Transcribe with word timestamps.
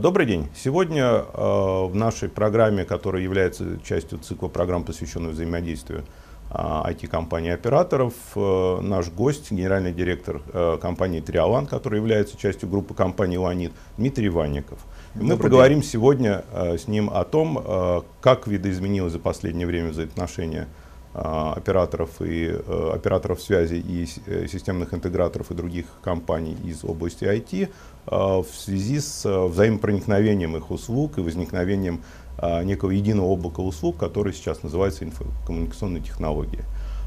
Добрый 0.00 0.24
день. 0.24 0.48
Сегодня 0.56 1.04
э, 1.04 1.24
в 1.34 1.94
нашей 1.94 2.30
программе, 2.30 2.86
которая 2.86 3.22
является 3.22 3.78
частью 3.84 4.18
цикла 4.18 4.48
программ, 4.48 4.82
посвященных 4.82 5.32
взаимодействию 5.32 6.04
э, 6.50 6.54
IT-компаний 6.54 7.50
операторов, 7.50 8.14
э, 8.34 8.78
наш 8.80 9.10
гость, 9.10 9.50
генеральный 9.50 9.92
директор 9.92 10.40
э, 10.54 10.78
компании 10.80 11.20
Триалан, 11.20 11.66
который 11.66 11.98
является 11.98 12.38
частью 12.38 12.70
группы 12.70 12.94
компаний 12.94 13.36
Ланит, 13.36 13.72
Дмитрий 13.98 14.30
Ванников. 14.30 14.78
Мы 15.14 15.36
поговорим 15.36 15.80
день. 15.80 15.90
сегодня 15.90 16.44
э, 16.50 16.78
с 16.78 16.88
ним 16.88 17.10
о 17.12 17.24
том, 17.24 17.62
э, 17.62 18.00
как 18.22 18.46
видоизменилось 18.46 19.12
за 19.12 19.18
последнее 19.18 19.66
время 19.66 19.90
взаимоотношения 19.90 20.66
операторов 21.12 22.22
и 22.22 22.46
э, 22.46 22.90
операторов 22.94 23.42
связи 23.42 23.74
и 23.74 24.06
э, 24.26 24.46
системных 24.46 24.94
интеграторов 24.94 25.50
и 25.50 25.54
других 25.54 25.86
компаний 26.02 26.56
из 26.64 26.84
области 26.84 27.24
IT 27.24 27.68
а, 28.06 28.42
в 28.42 28.48
связи 28.48 29.00
с 29.00 29.26
э, 29.26 29.46
взаимопроникновением 29.46 30.56
их 30.56 30.70
услуг 30.70 31.18
и 31.18 31.20
возникновением 31.20 32.02
а, 32.38 32.62
некого 32.62 32.92
единого 32.92 33.26
облака 33.26 33.60
услуг, 33.60 33.96
который 33.96 34.32
сейчас 34.32 34.62
называется 34.62 35.04
инфокоммуникационной 35.04 36.00
технологией. 36.00 36.62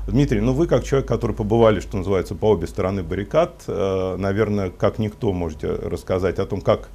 Дмитрий, 0.06 0.42
ну 0.42 0.52
вы 0.52 0.68
как 0.68 0.84
человек, 0.84 1.08
который 1.08 1.34
побывали, 1.34 1.80
что 1.80 1.96
называется, 1.96 2.36
по 2.36 2.52
обе 2.52 2.68
стороны 2.68 3.04
баррикад, 3.04 3.64
наверное, 3.68 4.70
как 4.70 5.00
никто 5.00 5.32
можете 5.32 5.72
рассказать 5.72 6.40
о 6.40 6.46
том, 6.46 6.60
как 6.60 6.90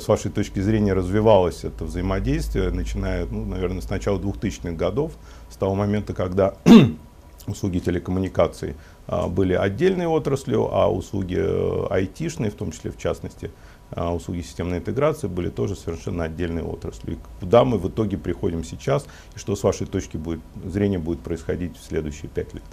с 0.00 0.08
вашей 0.08 0.30
точки 0.30 0.60
зрения 0.60 0.92
развивалось 0.92 1.64
это 1.64 1.84
взаимодействие, 1.84 2.70
начиная, 2.70 3.26
ну, 3.26 3.44
наверное, 3.44 3.80
с 3.80 3.90
начала 3.90 4.18
2000-х 4.18 4.72
годов, 4.72 5.12
с 5.50 5.56
того 5.56 5.74
момента, 5.74 6.14
когда 6.14 6.54
услуги 7.46 7.78
телекоммуникаций 7.78 8.74
а, 9.06 9.28
были 9.28 9.54
отдельной 9.54 10.06
отраслью, 10.06 10.74
а 10.74 10.90
услуги 10.90 11.36
э, 11.38 11.86
айтишные, 11.90 12.50
в 12.50 12.54
том 12.54 12.72
числе 12.72 12.90
в 12.90 12.98
частности, 12.98 13.50
а, 13.90 14.14
услуги 14.14 14.40
системной 14.40 14.78
интеграции 14.78 15.28
были 15.28 15.50
тоже 15.50 15.76
совершенно 15.76 16.24
отдельной 16.24 16.62
отраслью. 16.62 17.16
И 17.16 17.18
куда 17.40 17.64
мы 17.64 17.78
в 17.78 17.88
итоге 17.88 18.16
приходим 18.18 18.64
сейчас, 18.64 19.06
и 19.36 19.38
что 19.38 19.54
с 19.56 19.62
вашей 19.62 19.86
точки 19.86 20.16
будет, 20.16 20.40
зрения 20.64 20.98
будет 20.98 21.20
происходить 21.20 21.76
в 21.76 21.84
следующие 21.84 22.28
пять 22.28 22.54
лет? 22.54 22.64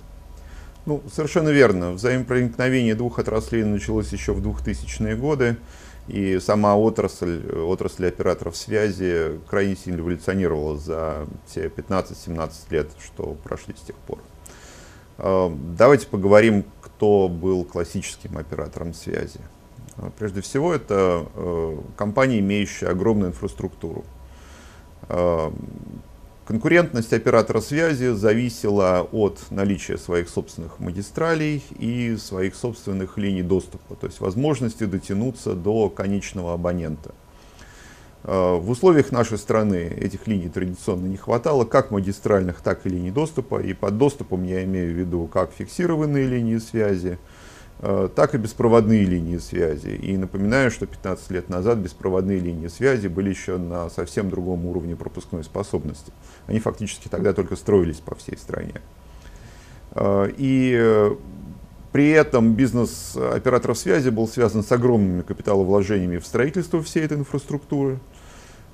Ну, 0.86 1.04
совершенно 1.14 1.50
верно. 1.50 1.92
Взаимопроникновение 1.92 2.96
двух 2.96 3.20
отраслей 3.20 3.64
началось 3.64 4.12
еще 4.12 4.34
в 4.34 4.40
2000-е 4.46 5.16
годы. 5.16 5.58
И 6.08 6.40
сама 6.40 6.76
отрасль, 6.76 7.42
отрасль 7.52 8.08
операторов 8.08 8.58
связи 8.58 9.40
крайне 9.50 9.76
сильно 9.76 10.00
эволюционировала 10.00 10.78
за 10.78 11.28
те 11.54 11.68
15-17 11.68 12.52
лет, 12.72 12.90
что 13.04 13.36
прошли 13.44 13.76
с 13.76 13.86
тех 13.86 13.96
пор. 13.96 14.20
А, 15.18 15.56
давайте 15.78 16.08
поговорим, 16.08 16.66
кто 16.82 17.30
был 17.30 17.64
классическим 17.64 18.38
оператором 18.38 18.94
связи. 18.94 19.40
А, 19.98 20.10
прежде 20.18 20.42
всего, 20.42 20.74
это 20.74 21.28
э, 21.36 21.78
компания, 21.96 22.40
имеющая 22.40 22.88
огромную 22.88 23.30
инфраструктуру. 23.30 24.04
Конкурентность 26.52 27.14
оператора 27.14 27.62
связи 27.62 28.10
зависела 28.10 29.08
от 29.14 29.40
наличия 29.52 29.98
своих 29.98 30.28
собственных 30.28 30.82
магистралей 30.82 31.64
и 31.80 32.18
своих 32.18 32.56
собственных 32.56 33.18
линий 33.18 33.42
доступа, 33.42 33.96
то 33.96 34.06
есть 34.06 34.20
возможности 34.20 34.84
дотянуться 34.84 35.54
до 35.54 35.88
конечного 35.88 36.54
абонента. 36.54 37.16
Э, 38.26 38.58
в 38.58 38.70
условиях 38.70 39.14
нашей 39.14 39.38
страны 39.38 39.96
этих 39.98 40.28
линий 40.28 40.50
традиционно 40.50 41.08
не 41.08 41.16
хватало, 41.16 41.64
как 41.64 41.90
магистральных, 41.90 42.60
так 42.60 42.86
и 42.86 42.90
линий 42.90 43.12
доступа. 43.12 43.62
И 43.62 43.72
под 43.74 43.98
доступом 43.98 44.44
я 44.44 44.66
имею 44.66 44.94
в 44.94 44.98
виду 44.98 45.28
как 45.28 45.54
фиксированные 45.54 46.28
линии 46.28 46.58
связи, 46.58 47.18
так 47.82 48.36
и 48.36 48.38
беспроводные 48.38 49.06
линии 49.06 49.40
связи. 49.40 49.90
И 49.90 50.16
напоминаю, 50.16 50.70
что 50.70 50.86
15 50.86 51.32
лет 51.32 51.50
назад 51.50 51.80
беспроводные 51.80 52.40
линии 52.40 52.68
связи 52.68 53.08
были 53.08 53.30
еще 53.30 53.58
на 53.58 53.90
совсем 53.90 54.30
другом 54.30 54.68
уровне 54.68 54.96
пропускной 54.96 55.44
способности. 55.44 56.14
Они 56.46 56.60
фактически 56.60 57.08
тогда 57.08 57.34
только 57.34 57.56
строились 57.56 57.98
по 57.98 58.14
всей 58.14 58.38
стране. 58.38 58.76
Э, 59.96 60.30
и 60.38 60.76
э, 60.80 61.16
при 61.92 62.10
этом 62.12 62.54
бизнес 62.54 63.18
операторов 63.18 63.80
связи 63.80 64.10
был 64.10 64.28
связан 64.28 64.64
с 64.64 64.72
огромными 64.72 65.24
капиталовложениями 65.24 66.20
в 66.20 66.26
строительство 66.26 66.84
всей 66.84 67.04
этой 67.06 67.18
инфраструктуры. 67.18 68.00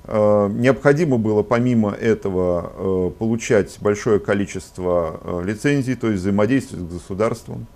Необходимо 0.06 1.18
было 1.18 1.42
помимо 1.42 1.90
этого 1.90 3.10
получать 3.10 3.76
большое 3.82 4.20
количество 4.20 5.42
лицензий, 5.44 5.96
то 5.96 6.06
есть 6.06 6.22
взаимодействовать 6.22 6.88
с 6.88 6.94
государством. 6.94 7.66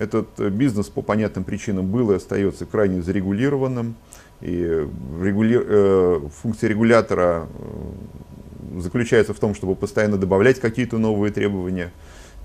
Этот 0.00 0.40
э, 0.40 0.48
бизнес 0.48 0.88
по 0.88 1.02
понятным 1.02 1.44
причинам 1.44 1.90
был 1.90 2.10
и 2.10 2.14
остается 2.14 2.64
крайне 2.64 3.02
зарегулированным. 3.02 3.96
И 4.40 4.88
регули... 5.22 5.60
э, 5.62 6.20
функция 6.40 6.70
регулятора 6.70 7.46
э, 7.46 8.80
заключается 8.80 9.34
в 9.34 9.38
том, 9.38 9.54
чтобы 9.54 9.74
постоянно 9.74 10.16
добавлять 10.16 10.58
какие-то 10.58 10.96
новые 10.96 11.32
требования, 11.32 11.92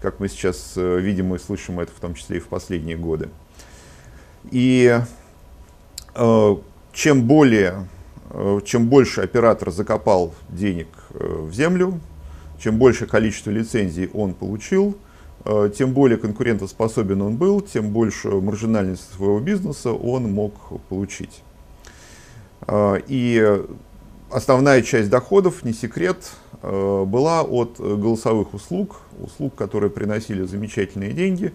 как 0.01 0.19
мы 0.19 0.27
сейчас 0.27 0.73
видим 0.75 1.33
и 1.33 1.39
слышим 1.39 1.79
это 1.79 1.93
в 1.93 1.99
том 2.01 2.13
числе 2.13 2.37
и 2.37 2.39
в 2.41 2.47
последние 2.47 2.97
годы. 2.97 3.29
И 4.51 4.99
чем 6.13 7.23
более, 7.23 7.87
чем 8.65 8.87
больше 8.87 9.21
оператор 9.21 9.71
закопал 9.71 10.33
денег 10.49 10.87
в 11.11 11.53
землю, 11.53 11.99
чем 12.59 12.77
большее 12.77 13.07
количество 13.07 13.51
лицензий 13.51 14.09
он 14.13 14.33
получил, 14.33 14.97
тем 15.75 15.93
более 15.93 16.17
конкурентоспособен 16.17 17.21
он 17.21 17.35
был, 17.37 17.61
тем 17.61 17.89
больше 17.89 18.29
маржинальность 18.29 19.13
своего 19.13 19.39
бизнеса 19.39 19.91
он 19.91 20.31
мог 20.31 20.53
получить. 20.89 21.43
Э, 22.67 22.99
и 23.07 23.61
основная 24.31 24.81
часть 24.81 25.09
доходов, 25.09 25.63
не 25.63 25.73
секрет, 25.73 26.31
э, 26.61 27.03
была 27.05 27.43
от 27.43 27.79
голосовых 27.79 28.53
услуг, 28.53 29.01
услуг, 29.19 29.55
которые 29.55 29.89
приносили 29.89 30.43
замечательные 30.45 31.11
деньги, 31.11 31.53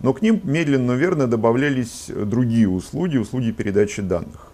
но 0.00 0.12
к 0.12 0.22
ним 0.22 0.40
медленно, 0.44 0.88
но 0.88 0.94
верно 0.94 1.26
добавлялись 1.26 2.06
другие 2.08 2.68
услуги, 2.68 3.16
услуги 3.16 3.50
передачи 3.50 4.02
данных. 4.02 4.52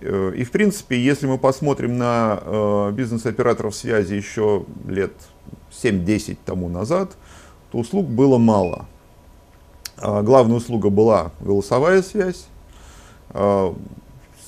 И 0.00 0.42
в 0.42 0.50
принципе, 0.50 1.00
если 1.00 1.28
мы 1.28 1.38
посмотрим 1.38 1.96
на 1.96 2.90
бизнес-операторов 2.92 3.76
связи 3.76 4.14
еще 4.14 4.66
лет 4.88 5.12
7-10 5.70 6.38
тому 6.44 6.68
назад, 6.68 7.16
то 7.72 7.78
услуг 7.78 8.06
было 8.06 8.36
мало. 8.36 8.86
А, 9.96 10.22
главная 10.22 10.58
услуга 10.58 10.90
была 10.90 11.32
голосовая 11.40 12.02
связь, 12.02 12.46
а, 13.30 13.74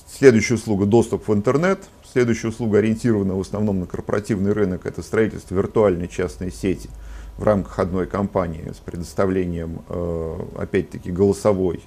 следующая 0.06 0.54
услуга 0.54 0.84
доступ 0.84 1.26
в 1.26 1.32
интернет, 1.32 1.80
следующая 2.12 2.48
услуга 2.48 2.78
ориентирована 2.78 3.34
в 3.34 3.40
основном 3.40 3.80
на 3.80 3.86
корпоративный 3.86 4.52
рынок, 4.52 4.84
это 4.84 5.02
строительство 5.02 5.54
виртуальной 5.54 6.06
частной 6.06 6.52
сети 6.52 6.90
в 7.38 7.42
рамках 7.42 7.78
одной 7.78 8.06
компании 8.06 8.70
с 8.70 8.78
предоставлением, 8.78 9.80
а, 9.88 10.46
опять-таки, 10.58 11.10
голосовой 11.10 11.82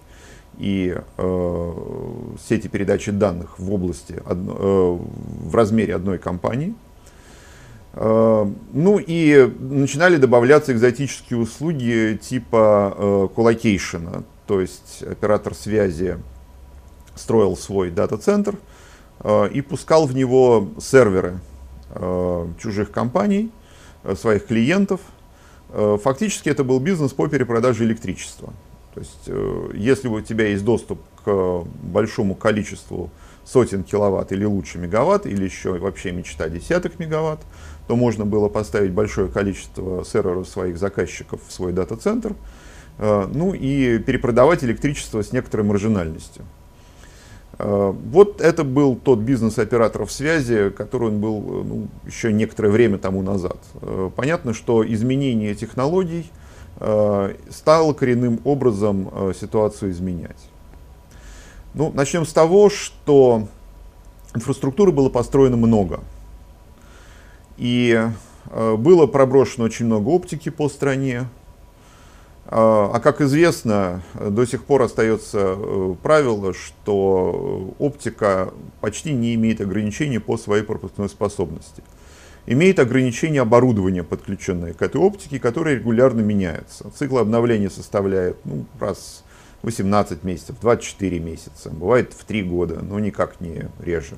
и 0.57 0.97
сети 2.49 2.67
передачи 2.67 3.11
данных 3.11 3.59
в 3.59 3.71
области, 3.71 4.23
в 4.25 5.53
размере 5.53 5.93
одной 5.93 6.17
компании– 6.17 6.73
Э, 6.86 6.86
ну 7.99 8.99
и 8.99 9.51
начинали 9.59 10.17
добавляться 10.17 10.71
экзотические 10.71 11.39
услуги 11.39 12.19
типа 12.21 13.31
colocation 13.35 14.09
а, 14.09 14.23
то 14.45 14.61
есть 14.61 15.01
оператор 15.01 15.55
связи 15.55 16.17
строил 17.15 17.57
свой 17.57 17.89
дата-центр 17.89 18.55
э, 19.21 19.49
и 19.49 19.61
пускал 19.61 20.05
в 20.05 20.15
него 20.15 20.69
серверы 20.79 21.39
э, 21.89 22.47
чужих 22.59 22.91
компаний, 22.91 23.51
своих 24.15 24.45
клиентов. 24.45 25.01
Фактически 25.73 26.47
это 26.47 26.63
был 26.63 26.79
бизнес 26.79 27.11
по 27.11 27.27
перепродаже 27.27 27.83
электричества. 27.83 28.53
То 28.93 29.01
есть, 29.01 29.29
если 29.73 30.07
у 30.07 30.21
тебя 30.21 30.47
есть 30.47 30.63
доступ 30.63 31.01
к 31.25 31.63
большому 31.83 32.35
количеству 32.35 33.09
сотен 33.47 33.83
киловатт 33.83 34.31
или 34.31 34.43
лучше 34.43 34.77
мегаватт, 34.77 35.25
или 35.25 35.43
еще 35.43 35.77
вообще 35.77 36.11
мечта 36.11 36.49
десяток 36.49 36.99
мегаватт, 36.99 37.39
то 37.87 37.95
можно 37.95 38.25
было 38.25 38.49
поставить 38.49 38.91
большое 38.91 39.29
количество 39.29 40.03
серверов 40.03 40.47
своих 40.47 40.77
заказчиков 40.77 41.39
в 41.47 41.51
свой 41.51 41.71
дата-центр, 41.71 42.35
э, 42.97 43.27
ну 43.33 43.53
и 43.53 43.99
перепродавать 43.99 44.63
электричество 44.63 45.23
с 45.23 45.31
некоторой 45.31 45.65
маржинальностью. 45.65 46.43
Э, 47.57 47.93
вот 48.11 48.41
это 48.41 48.65
был 48.65 48.97
тот 48.97 49.19
бизнес 49.19 49.57
операторов 49.57 50.11
связи, 50.11 50.69
который 50.71 51.07
он 51.07 51.21
был 51.21 51.37
э, 51.39 51.63
ну, 51.63 51.87
еще 52.05 52.33
некоторое 52.33 52.69
время 52.69 52.97
тому 52.97 53.21
назад. 53.21 53.57
Понятно, 54.17 54.53
что 54.53 54.85
изменение 54.85 55.55
технологий 55.55 56.29
стало 57.49 57.93
коренным 57.93 58.39
образом 58.43 59.33
ситуацию 59.33 59.89
изменять. 59.89 60.37
Ну, 61.77 61.91
начнем 61.93 62.25
с 62.25 62.33
того, 62.33 62.71
что 62.71 63.47
инфраструктуры 64.33 64.91
было 64.91 65.09
построено 65.09 65.57
много. 65.57 65.99
И 67.57 67.95
э, 68.49 68.75
было 68.77 69.05
проброшено 69.05 69.65
очень 69.65 69.85
много 69.85 70.09
оптики 70.09 70.49
по 70.49 70.69
стране. 70.69 71.25
А, 72.47 72.89
а 72.95 72.99
как 72.99 73.21
известно, 73.21 74.01
до 74.15 74.47
сих 74.47 74.63
пор 74.63 74.81
остается 74.81 75.53
э, 75.55 75.95
правило, 76.01 76.51
что 76.55 77.75
оптика 77.77 78.51
почти 78.81 79.13
не 79.13 79.35
имеет 79.35 79.61
ограничений 79.61 80.17
по 80.17 80.35
своей 80.37 80.63
пропускной 80.63 81.09
способности. 81.09 81.83
Имеет 82.47 82.79
ограничение 82.79 83.43
оборудования, 83.43 84.01
подключенное 84.01 84.73
к 84.73 84.81
этой 84.81 84.99
оптике, 84.99 85.37
которое 85.37 85.75
регулярно 85.75 86.21
меняется. 86.21 86.89
Цикл 86.97 87.19
обновления 87.19 87.69
составляет 87.69 88.37
ну, 88.45 88.65
раз 88.79 89.23
18 89.67 90.23
месяцев, 90.23 90.55
24 90.61 91.19
месяца, 91.19 91.69
бывает 91.69 92.13
в 92.13 92.23
3 92.23 92.43
года, 92.43 92.79
но 92.81 92.99
никак 92.99 93.41
не 93.41 93.69
реже. 93.79 94.15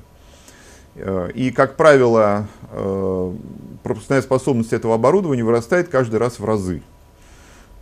Э, 0.94 1.28
и, 1.34 1.50
как 1.50 1.76
правило, 1.76 2.46
э, 2.70 3.34
пропускная 3.82 4.22
способность 4.22 4.72
этого 4.72 4.94
оборудования 4.94 5.42
вырастает 5.42 5.88
каждый 5.88 6.20
раз 6.20 6.38
в 6.38 6.44
разы. 6.44 6.82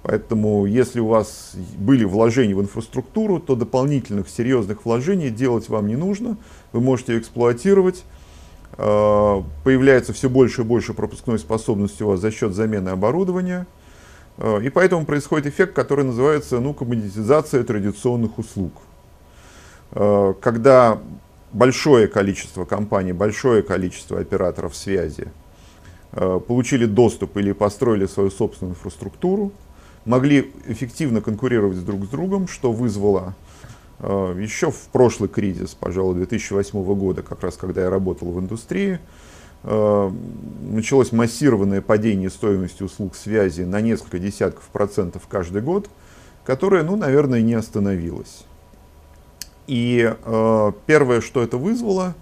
Поэтому, 0.02 0.64
если 0.64 1.00
у 1.00 1.08
вас 1.08 1.52
были 1.76 2.04
вложения 2.04 2.54
в 2.54 2.62
инфраструктуру, 2.62 3.38
то 3.38 3.54
дополнительных 3.54 4.30
серьезных 4.30 4.86
вложений 4.86 5.28
делать 5.28 5.68
вам 5.68 5.88
не 5.88 5.96
нужно. 5.96 6.38
Вы 6.72 6.80
можете 6.80 7.18
эксплуатировать. 7.18 8.02
Э, 8.78 9.42
появляется 9.62 10.14
все 10.14 10.30
больше 10.30 10.62
и 10.62 10.64
больше 10.64 10.94
пропускной 10.94 11.38
способности 11.38 12.02
у 12.02 12.08
вас 12.08 12.20
за 12.20 12.30
счет 12.30 12.54
замены 12.54 12.88
оборудования. 12.88 13.66
Э, 14.38 14.61
и 14.62 14.70
поэтому 14.70 15.05
происходит 15.05 15.46
эффект, 15.46 15.75
который 15.75 16.05
называется 16.05 16.61
ну, 16.61 16.75
коммодитизация 16.75 17.62
традиционных 17.64 18.38
услуг. 18.38 18.73
Э, 19.93 20.35
когда 20.40 20.99
большое 21.52 22.08
количество 22.08 22.64
компаний, 22.64 23.12
большое 23.12 23.62
количество 23.62 24.19
операторов 24.19 24.76
связи 24.76 25.29
получили 26.11 26.87
доступ 26.87 27.37
или 27.37 27.52
построили 27.52 28.06
свою 28.06 28.31
собственную 28.31 28.75
инфраструктуру, 28.75 29.52
могли 30.08 30.50
эффективно 30.67 31.20
конкурировать 31.20 31.85
друг 31.85 32.06
с 32.06 32.08
другом, 32.08 32.49
что 32.49 32.73
вызвало 32.73 33.35
э, 33.99 34.37
еще 34.40 34.70
в 34.70 34.88
прошлый 34.90 35.29
кризис, 35.29 35.76
пожалуй, 35.79 36.14
2008 36.14 36.82
года, 36.94 37.23
как 37.23 37.43
раз 37.43 37.56
когда 37.56 37.82
я 37.82 37.90
работал 37.90 38.31
в 38.32 38.40
индустрии, 38.40 38.94
э, 38.94 38.99
началось 39.64 41.12
массированное 41.12 41.81
падение 41.81 42.31
стоимости 42.31 42.82
услуг 42.82 43.16
связи 43.16 43.62
на 43.62 43.81
несколько 43.81 44.19
десятков 44.19 44.64
процентов 44.69 45.22
каждый 45.28 45.62
год, 45.62 45.90
которое, 46.44 46.82
ну, 46.82 46.96
наверное, 46.96 47.43
не 47.43 47.55
остановилось. 47.55 48.44
И 49.66 50.10
э, 50.10 50.72
первое, 50.87 51.20
что 51.20 51.43
это 51.43 51.58
вызвало, 51.58 52.14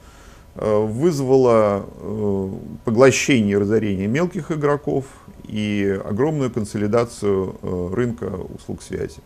э, 0.57 0.85
вызвало 0.85 1.87
э, 1.87 2.51
поглощение 2.85 3.53
и 3.53 3.57
разорение 3.57 4.09
мелких 4.09 4.51
игроков, 4.51 5.05
и 5.45 6.01
огромную 6.05 6.51
консолидацию 6.51 7.55
э, 7.63 7.91
рынка 7.95 8.25
услуг 8.25 8.83
связи. 8.83 9.21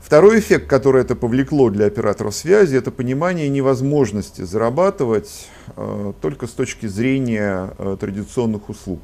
Второй 0.00 0.40
эффект, 0.40 0.66
который 0.66 1.02
это 1.02 1.14
повлекло 1.14 1.70
для 1.70 1.86
операторов 1.86 2.34
связи, 2.34 2.76
это 2.76 2.90
понимание 2.90 3.48
невозможности 3.48 4.42
зарабатывать 4.42 5.48
э, 5.76 6.12
только 6.20 6.46
с 6.46 6.50
точки 6.50 6.86
зрения 6.86 7.74
э, 7.78 7.96
традиционных 8.00 8.70
услуг. 8.70 9.00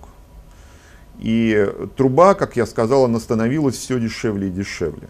И 1.18 1.70
труба, 1.96 2.34
как 2.34 2.56
я 2.56 2.66
сказал, 2.66 3.04
она 3.04 3.20
становилась 3.20 3.76
все 3.76 4.00
дешевле 4.00 4.48
и 4.48 4.50
дешевле. 4.50 5.08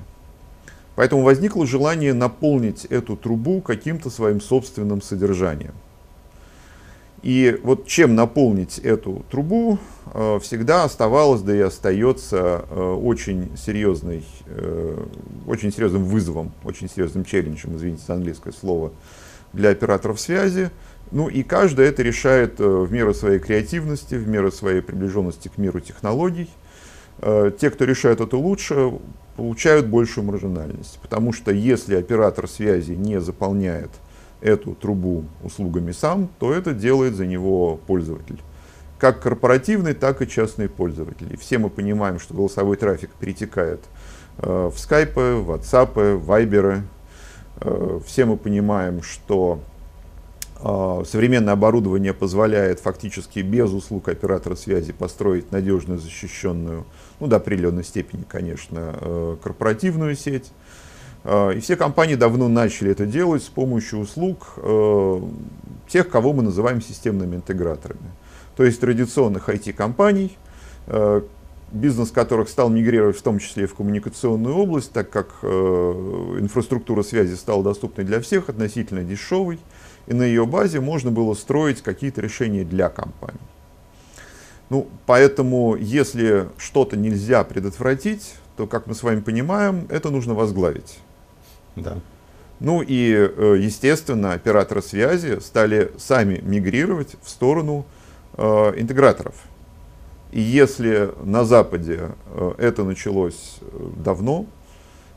Поэтому 0.96 1.22
возникло 1.22 1.66
желание 1.66 2.14
наполнить 2.14 2.84
эту 2.86 3.16
трубу 3.16 3.60
каким-то 3.60 4.10
своим 4.10 4.40
собственным 4.40 5.02
содержанием. 5.02 5.74
И 7.26 7.58
вот 7.64 7.88
чем 7.88 8.14
наполнить 8.14 8.78
эту 8.78 9.24
трубу, 9.28 9.80
э, 10.14 10.38
всегда 10.40 10.84
оставалось, 10.84 11.42
да 11.42 11.56
и 11.56 11.58
остается 11.58 12.64
э, 12.70 12.80
очень, 12.80 13.50
серьезный, 13.56 14.24
э, 14.46 15.04
очень 15.44 15.72
серьезным 15.72 16.04
вызовом, 16.04 16.52
очень 16.62 16.88
серьезным 16.88 17.24
челленджем, 17.24 17.74
извините 17.74 18.04
за 18.06 18.14
английское 18.14 18.52
слово, 18.52 18.92
для 19.52 19.70
операторов 19.70 20.20
связи. 20.20 20.70
Ну 21.10 21.28
и 21.28 21.42
каждый 21.42 21.86
это 21.86 22.04
решает 22.04 22.60
в 22.60 22.92
меру 22.92 23.12
своей 23.12 23.40
креативности, 23.40 24.14
в 24.14 24.28
меру 24.28 24.52
своей 24.52 24.80
приближенности 24.80 25.48
к 25.48 25.58
миру 25.58 25.80
технологий. 25.80 26.48
Те, 27.20 27.70
кто 27.70 27.84
решает 27.84 28.20
это 28.20 28.36
лучше, 28.36 28.92
получают 29.36 29.86
большую 29.86 30.26
маржинальность. 30.26 31.00
Потому 31.02 31.32
что 31.32 31.50
если 31.50 31.96
оператор 31.96 32.48
связи 32.48 32.92
не 32.92 33.20
заполняет 33.20 33.90
эту 34.40 34.74
трубу 34.74 35.24
услугами 35.42 35.92
сам, 35.92 36.28
то 36.38 36.52
это 36.52 36.72
делает 36.72 37.14
за 37.14 37.26
него 37.26 37.78
пользователь. 37.86 38.40
Как 38.98 39.20
корпоративный, 39.20 39.94
так 39.94 40.22
и 40.22 40.28
частный 40.28 40.68
пользователь. 40.68 41.32
И 41.32 41.36
все 41.36 41.58
мы 41.58 41.68
понимаем, 41.70 42.18
что 42.18 42.34
голосовой 42.34 42.76
трафик 42.76 43.10
перетекает 43.18 43.80
э, 44.38 44.70
в 44.72 44.78
скайпы, 44.78 45.34
в 45.34 45.50
WhatsApp, 45.50 46.16
в 46.16 46.30
Viber. 46.30 46.82
Все 48.06 48.26
мы 48.26 48.36
понимаем, 48.36 49.02
что 49.02 49.60
э, 50.60 51.04
современное 51.06 51.52
оборудование 51.52 52.12
позволяет 52.12 52.80
фактически 52.80 53.40
без 53.40 53.70
услуг 53.70 54.08
оператора 54.08 54.54
связи 54.54 54.92
построить 54.92 55.52
надежную, 55.52 55.98
защищенную, 55.98 56.84
ну 57.20 57.26
до 57.26 57.36
определенной 57.36 57.84
степени, 57.84 58.24
конечно, 58.28 58.96
э, 59.00 59.36
корпоративную 59.42 60.16
сеть. 60.16 60.52
Э, 61.26 61.52
и 61.54 61.60
все 61.60 61.76
компании 61.76 62.14
давно 62.14 62.48
начали 62.48 62.92
это 62.92 63.04
делать 63.04 63.42
с 63.42 63.48
помощью 63.48 63.98
услуг 63.98 64.54
э, 64.58 65.20
тех, 65.88 66.08
кого 66.08 66.32
мы 66.32 66.42
называем 66.44 66.80
системными 66.80 67.36
интеграторами. 67.36 68.10
То 68.56 68.64
есть 68.64 68.80
традиционных 68.80 69.48
IT-компаний, 69.48 70.38
э, 70.86 71.22
бизнес 71.72 72.12
которых 72.12 72.48
стал 72.48 72.70
мигрировать 72.70 73.18
в 73.18 73.22
том 73.22 73.40
числе 73.40 73.64
и 73.64 73.66
в 73.66 73.74
коммуникационную 73.74 74.54
область, 74.54 74.92
так 74.92 75.10
как 75.10 75.42
инфраструктура 75.42 77.02
связи 77.02 77.34
стала 77.34 77.64
доступной 77.64 78.06
для 78.06 78.20
всех, 78.20 78.48
относительно 78.48 79.02
дешевой, 79.02 79.58
и 80.06 80.14
на 80.14 80.22
ее 80.22 80.46
базе 80.46 80.80
можно 80.80 81.10
было 81.10 81.34
строить 81.34 81.82
какие-то 81.82 82.20
решения 82.20 82.62
для 82.62 82.88
компаний. 82.88 83.40
Ну, 84.70 84.86
поэтому, 85.06 85.74
если 85.74 86.48
что-то 86.56 86.96
нельзя 86.96 87.42
предотвратить, 87.42 88.36
то, 88.56 88.68
как 88.68 88.86
мы 88.86 88.94
с 88.94 89.02
вами 89.02 89.20
понимаем, 89.20 89.86
это 89.90 90.10
нужно 90.10 90.34
возглавить. 90.34 91.00
Да. 91.76 91.98
Ну 92.58 92.82
и, 92.82 93.12
э, 93.14 93.56
естественно, 93.60 94.32
операторы 94.32 94.80
связи 94.80 95.40
стали 95.40 95.92
сами 95.98 96.40
мигрировать 96.42 97.16
в 97.22 97.28
сторону 97.28 97.84
э, 98.36 98.72
интеграторов. 98.76 99.34
И 100.32 100.40
если 100.40 101.10
на 101.22 101.44
Западе 101.44 102.10
э, 102.26 102.54
это 102.56 102.84
началось 102.84 103.58
э, 103.60 103.88
давно, 104.02 104.46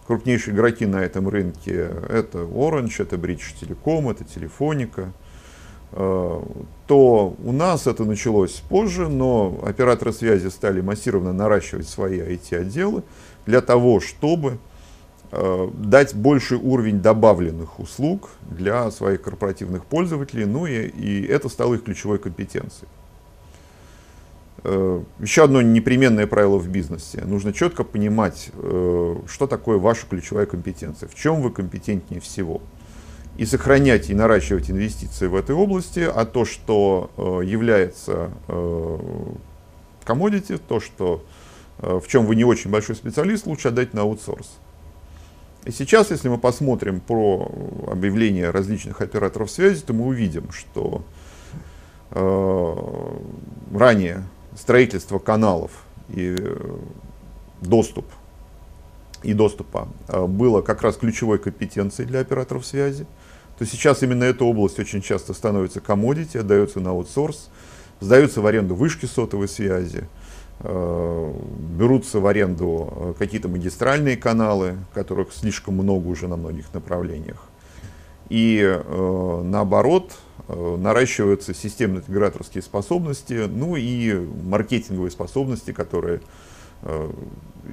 крупнейшие 0.06 0.54
игроки 0.54 0.86
на 0.86 0.98
этом 0.98 1.30
рынке 1.30 1.90
это 2.10 2.40
Orange, 2.40 2.96
это 3.00 3.16
British 3.16 3.56
Telecom, 3.62 4.12
это 4.12 4.24
Телефоника, 4.24 5.14
то 5.92 7.36
у 7.44 7.52
нас 7.52 7.88
это 7.88 8.06
началось 8.06 8.62
позже, 8.70 9.08
но 9.08 9.60
операторы 9.66 10.14
связи 10.14 10.48
стали 10.50 10.82
массированно 10.82 11.34
наращивать 11.34 11.88
свои 11.88 12.20
IT-отделы 12.20 13.02
для 13.48 13.62
того, 13.62 14.00
чтобы 14.00 14.60
дать 15.32 16.16
больший 16.16 16.58
уровень 16.58 17.02
добавленных 17.02 17.80
услуг 17.80 18.30
для 18.42 18.90
своих 18.90 19.22
корпоративных 19.22 19.86
пользователей, 19.86 20.46
ну 20.46 20.66
и, 20.66 20.88
и 20.88 21.26
это 21.26 21.50
стало 21.50 21.76
их 21.76 21.84
ключевой 21.84 22.18
компетенцией. 22.18 22.90
Э, 24.64 25.02
еще 25.20 25.44
одно 25.44 25.62
непременное 25.62 26.28
правило 26.28 26.58
в 26.58 26.68
бизнесе. 26.68 27.24
Нужно 27.26 27.54
четко 27.54 27.84
понимать, 27.84 28.50
э, 28.54 29.16
что 29.28 29.48
такое 29.48 29.78
ваша 29.78 30.06
ключевая 30.08 30.46
компетенция, 30.46 31.08
в 31.08 31.16
чем 31.16 31.42
вы 31.42 31.52
компетентнее 31.52 32.20
всего. 32.20 32.62
И 33.38 33.46
сохранять 33.46 34.10
и 34.10 34.14
наращивать 34.14 34.70
инвестиции 34.70 35.28
в 35.28 35.36
этой 35.36 35.56
области, 35.56 36.00
а 36.00 36.26
то, 36.26 36.44
что 36.44 37.10
является 37.42 38.32
комодити, 40.04 40.58
то, 40.58 40.82
что, 40.82 41.24
в 41.78 42.06
чем 42.08 42.26
вы 42.26 42.36
не 42.36 42.44
очень 42.44 42.70
большой 42.70 42.98
специалист, 42.98 43.48
лучше 43.48 43.70
отдать 43.70 43.94
на 43.94 44.02
аутсорс. 44.02 44.58
И 45.70 45.72
сейчас, 45.72 46.10
если 46.10 46.30
мы 46.30 46.40
посмотрим 46.40 47.00
про 47.00 47.48
объявления 47.92 48.50
различных 48.50 49.02
операторов 49.02 49.52
связи, 49.52 49.82
то 49.82 49.94
мы 49.94 50.08
увидим, 50.08 50.52
что 50.52 51.04
э, 52.10 53.78
ранее 53.78 54.24
строительство 54.58 55.20
каналов 55.20 55.70
и 56.08 56.36
э, 56.40 56.78
доступ 57.62 58.08
и 59.22 59.34
доступа 59.34 59.90
э, 60.08 60.26
было 60.26 60.64
как 60.64 60.82
раз 60.82 60.98
ключевой 60.98 61.38
компетенцией 61.38 62.08
для 62.08 62.22
операторов 62.22 62.66
связи, 62.66 63.06
то 63.60 63.66
сейчас 63.68 64.02
именно 64.02 64.24
эта 64.24 64.46
область 64.46 64.80
очень 64.80 65.04
часто 65.04 65.36
становится 65.36 65.82
комодити, 65.82 66.38
отдается 66.38 66.80
на 66.80 66.90
аутсорс, 66.90 67.52
сдаются 68.00 68.42
в 68.42 68.48
аренду 68.48 68.74
вышки 68.74 69.06
сотовой 69.06 69.48
связи, 69.48 70.10
берутся 70.62 72.20
в 72.20 72.28
аренду 72.28 72.92
э, 72.92 73.14
какие-то 73.18 73.48
магистральные 73.48 74.18
каналы, 74.18 74.76
которых 74.94 75.32
слишком 75.32 75.76
много 75.76 76.08
уже 76.08 76.28
на 76.28 76.36
многих 76.36 76.74
направлениях. 76.74 77.48
И 78.28 78.62
э, 78.62 79.42
наоборот, 79.46 80.12
э, 80.50 80.78
наращиваются 80.78 81.54
системно-интеграторские 81.54 82.62
способности, 82.62 83.46
ну 83.48 83.78
и 83.78 84.14
маркетинговые 84.44 85.12
способности, 85.12 85.72
которые 85.72 86.22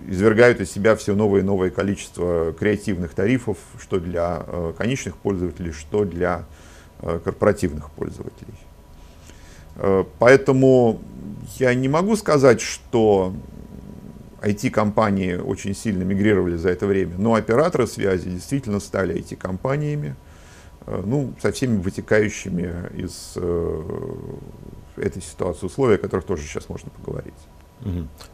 извергают 0.09 0.61
из 0.61 0.73
себя 0.73 0.97
все 0.97 1.15
новое 1.15 1.41
и 1.41 1.45
новое 1.45 1.71
количество 1.71 2.53
креативных 2.53 3.15
тарифов, 3.15 3.57
что 3.79 4.01
для 4.01 4.45
конечных 4.77 5.17
пользователей, 5.17 5.71
что 5.71 6.05
для 6.05 6.45
корпоративных 6.99 7.89
пользователей. 7.93 8.55
Поэтому 10.19 10.99
я 11.59 11.75
не 11.75 11.89
могу 11.89 12.17
сказать, 12.17 12.61
что 12.61 13.33
IT-компании 14.41 15.37
очень 15.37 15.75
сильно 15.75 16.03
мигрировали 16.03 16.57
за 16.57 16.71
это 16.71 16.87
время, 16.87 17.15
но 17.19 17.35
операторы 17.35 17.87
связи 17.87 18.31
действительно 18.31 18.81
стали 18.81 19.17
IT-компаниями, 19.17 20.15
э, 20.87 21.03
ну, 21.05 21.35
со 21.41 21.53
всеми 21.53 21.81
вытекающими 21.81 22.91
из 22.97 23.33
э, 23.37 23.83
этой 24.97 25.23
ситуации 25.23 25.67
условия, 25.67 25.97
о 25.97 25.99
которых 25.99 26.27
тоже 26.27 26.43
сейчас 26.43 26.69
можно 26.69 26.91
поговорить. 26.91 27.35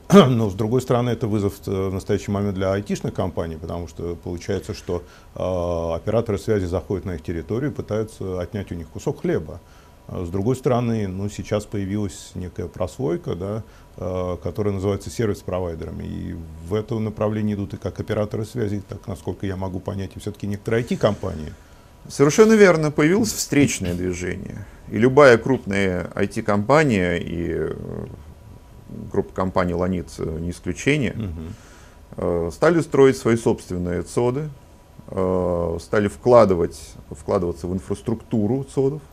Но, 0.13 0.51
с 0.51 0.55
другой 0.55 0.81
стороны, 0.83 1.11
это 1.11 1.27
вызов 1.27 1.55
э, 1.67 1.89
в 1.89 1.93
настоящий 1.93 2.31
момент 2.31 2.55
для 2.55 2.73
айтишных 2.73 3.15
компаний, 3.15 3.57
потому 3.57 3.89
что 3.89 4.15
получается, 4.17 4.75
что 4.75 5.03
э, 5.35 5.97
операторы 5.97 6.39
связи 6.39 6.67
заходят 6.67 7.05
на 7.05 7.17
их 7.17 7.23
территорию 7.23 7.71
и 7.71 7.75
пытаются 7.75 8.41
отнять 8.41 8.71
у 8.73 8.75
них 8.75 8.89
кусок 8.89 9.23
хлеба. 9.23 9.61
А 10.09 10.25
с 10.25 10.31
другой 10.31 10.57
стороны, 10.57 11.07
ну, 11.07 11.29
сейчас 11.29 11.65
появилась 11.65 12.33
некая 12.35 12.67
прослойка, 12.67 13.35
да, 13.35 13.63
э, 13.97 14.37
которая 14.43 14.75
называется 14.75 15.11
сервис-провайдерами. 15.11 16.05
И 16.05 16.37
в 16.67 16.75
это 16.75 16.99
направление 16.99 17.55
идут 17.55 17.75
и 17.75 17.77
как 17.77 18.01
операторы 18.01 18.45
связи, 18.45 18.83
так, 18.89 19.07
насколько 19.07 19.47
я 19.47 19.57
могу 19.57 19.81
понять, 19.81 20.11
и 20.17 20.19
все-таки 20.19 20.47
некоторые 20.47 20.85
IT-компании. 20.85 21.53
Совершенно 22.09 22.55
верно. 22.55 22.91
Появилось 22.91 23.33
встречное 23.33 23.95
движение. 23.95 24.67
И 24.91 24.99
любая 24.99 25.39
крупная 25.39 26.11
IT-компания, 26.17 27.19
и 27.19 27.53
э, 27.53 27.75
группа 29.13 29.33
компаний 29.33 29.75
«Ланит» 29.75 30.19
не 30.19 30.51
исключение, 30.51 31.17
угу. 32.17 32.51
стали 32.51 32.81
строить 32.81 33.17
свои 33.17 33.37
собственные 33.37 34.03
ЦОДы, 34.03 34.51
стали 35.09 36.09
вкладывать, 36.09 36.79
вкладываться 37.11 37.67
в 37.67 37.73
инфраструктуру 37.73 38.65
ЦОДов, 38.65 39.01
Э, 39.01 39.12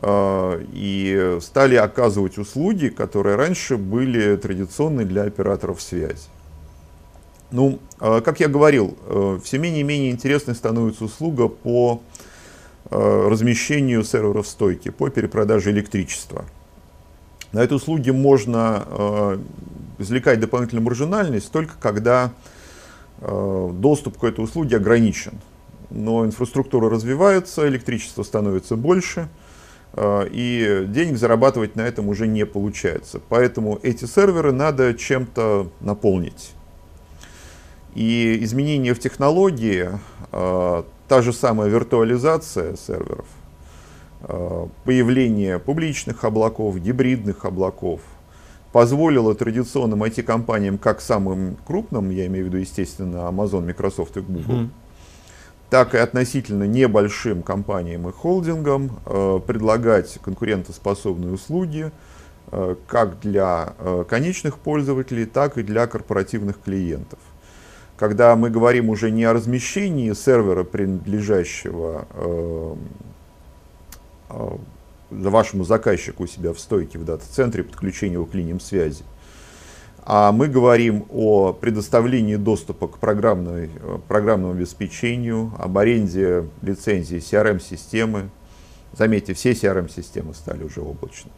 и 0.00 1.38
стали 1.40 1.76
оказывать 1.76 2.38
услуги, 2.38 2.88
которые 2.88 3.36
раньше 3.36 3.76
были 3.76 4.36
традиционны 4.36 5.04
для 5.04 5.24
операторов 5.24 5.82
связи. 5.82 6.28
Ну, 7.50 7.78
э, 8.00 8.22
как 8.24 8.40
я 8.40 8.48
говорил, 8.48 8.96
э, 9.06 9.38
все 9.44 9.58
менее 9.58 9.82
и 9.82 9.84
менее 9.84 10.10
интересной 10.10 10.54
становится 10.54 11.04
услуга 11.04 11.48
по 11.48 12.02
размещению 12.90 14.04
серверов 14.04 14.46
стойки, 14.46 14.90
по 14.90 15.08
перепродаже 15.08 15.70
электричества. 15.70 16.44
На 17.52 17.60
этой 17.60 17.74
услуге 17.74 18.12
можно 18.12 19.38
извлекать 19.98 20.40
дополнительную 20.40 20.84
маржинальность 20.84 21.50
только 21.50 21.72
когда 21.80 22.32
доступ 23.20 24.18
к 24.18 24.24
этой 24.24 24.44
услуге 24.44 24.76
ограничен. 24.76 25.32
Но 25.88 26.26
инфраструктура 26.26 26.90
развивается, 26.90 27.66
электричество 27.66 28.24
становится 28.24 28.76
больше– 28.76 29.28
Э, 29.38 29.50
и 29.96 30.84
денег 30.88 31.18
зарабатывать 31.18 31.76
на 31.76 31.82
этом 31.82 32.08
уже 32.08 32.26
не 32.26 32.46
получается. 32.46 33.20
Поэтому 33.28 33.78
эти 33.82 34.06
серверы 34.06 34.52
надо 34.52 34.94
чем-то 34.94 35.68
наполнить. 35.80 36.52
И 37.94 38.38
изменения 38.40 38.94
в 38.94 38.98
технологии, 38.98 39.90
э, 40.32 40.82
та 41.08 41.22
же 41.22 41.32
самая 41.34 41.68
виртуализация 41.68 42.76
серверов, 42.76 43.26
э, 44.22 44.66
появление 44.84 45.58
публичных 45.58 46.24
облаков, 46.24 46.78
гибридных 46.78 47.44
облаков, 47.44 48.00
позволило 48.72 49.34
традиционным 49.34 50.02
IT-компаниям, 50.04 50.78
как 50.78 51.02
самым 51.02 51.58
крупным, 51.66 52.08
я 52.08 52.26
имею 52.28 52.46
в 52.46 52.48
виду, 52.48 52.56
естественно, 52.56 53.28
Amazon, 53.28 53.66
Microsoft 53.66 54.16
и 54.16 54.20
Google, 54.20 54.54
mm-hmm 54.54 54.68
так 55.72 55.94
и 55.94 55.96
относительно 55.96 56.64
небольшим 56.64 57.42
компаниям 57.42 58.06
и 58.06 58.12
холдингам 58.12 58.90
э, 59.06 59.40
предлагать 59.46 60.18
конкурентоспособные 60.22 61.32
услуги 61.32 61.90
э, 62.50 62.76
как 62.86 63.18
для 63.20 63.72
э, 63.78 64.04
конечных 64.06 64.58
пользователей, 64.58 65.24
так 65.24 65.56
и 65.56 65.62
для 65.62 65.86
корпоративных 65.86 66.60
клиентов. 66.60 67.18
Когда 67.96 68.36
мы 68.36 68.50
говорим 68.50 68.90
уже 68.90 69.10
не 69.10 69.24
о 69.24 69.32
размещении 69.32 70.12
сервера, 70.12 70.62
принадлежащего 70.62 72.06
вашему 75.08 75.64
заказчику 75.64 76.24
у 76.24 76.26
себя 76.26 76.52
в 76.52 76.60
стойке 76.60 76.98
в 76.98 77.06
дата-центре, 77.06 77.62
подключении 77.62 78.22
к 78.22 78.34
линиям 78.34 78.60
связи, 78.60 79.04
а 80.04 80.32
мы 80.32 80.48
говорим 80.48 81.06
о 81.10 81.52
предоставлении 81.52 82.36
доступа 82.36 82.88
к 82.88 82.98
программной, 82.98 83.70
программному 84.08 84.54
обеспечению, 84.54 85.52
об 85.58 85.78
аренде 85.78 86.48
лицензии 86.60 87.18
CRM-системы. 87.18 88.30
Заметьте, 88.92 89.34
все 89.34 89.52
CRM-системы 89.52 90.34
стали 90.34 90.64
уже 90.64 90.80
облачными. 90.80 91.34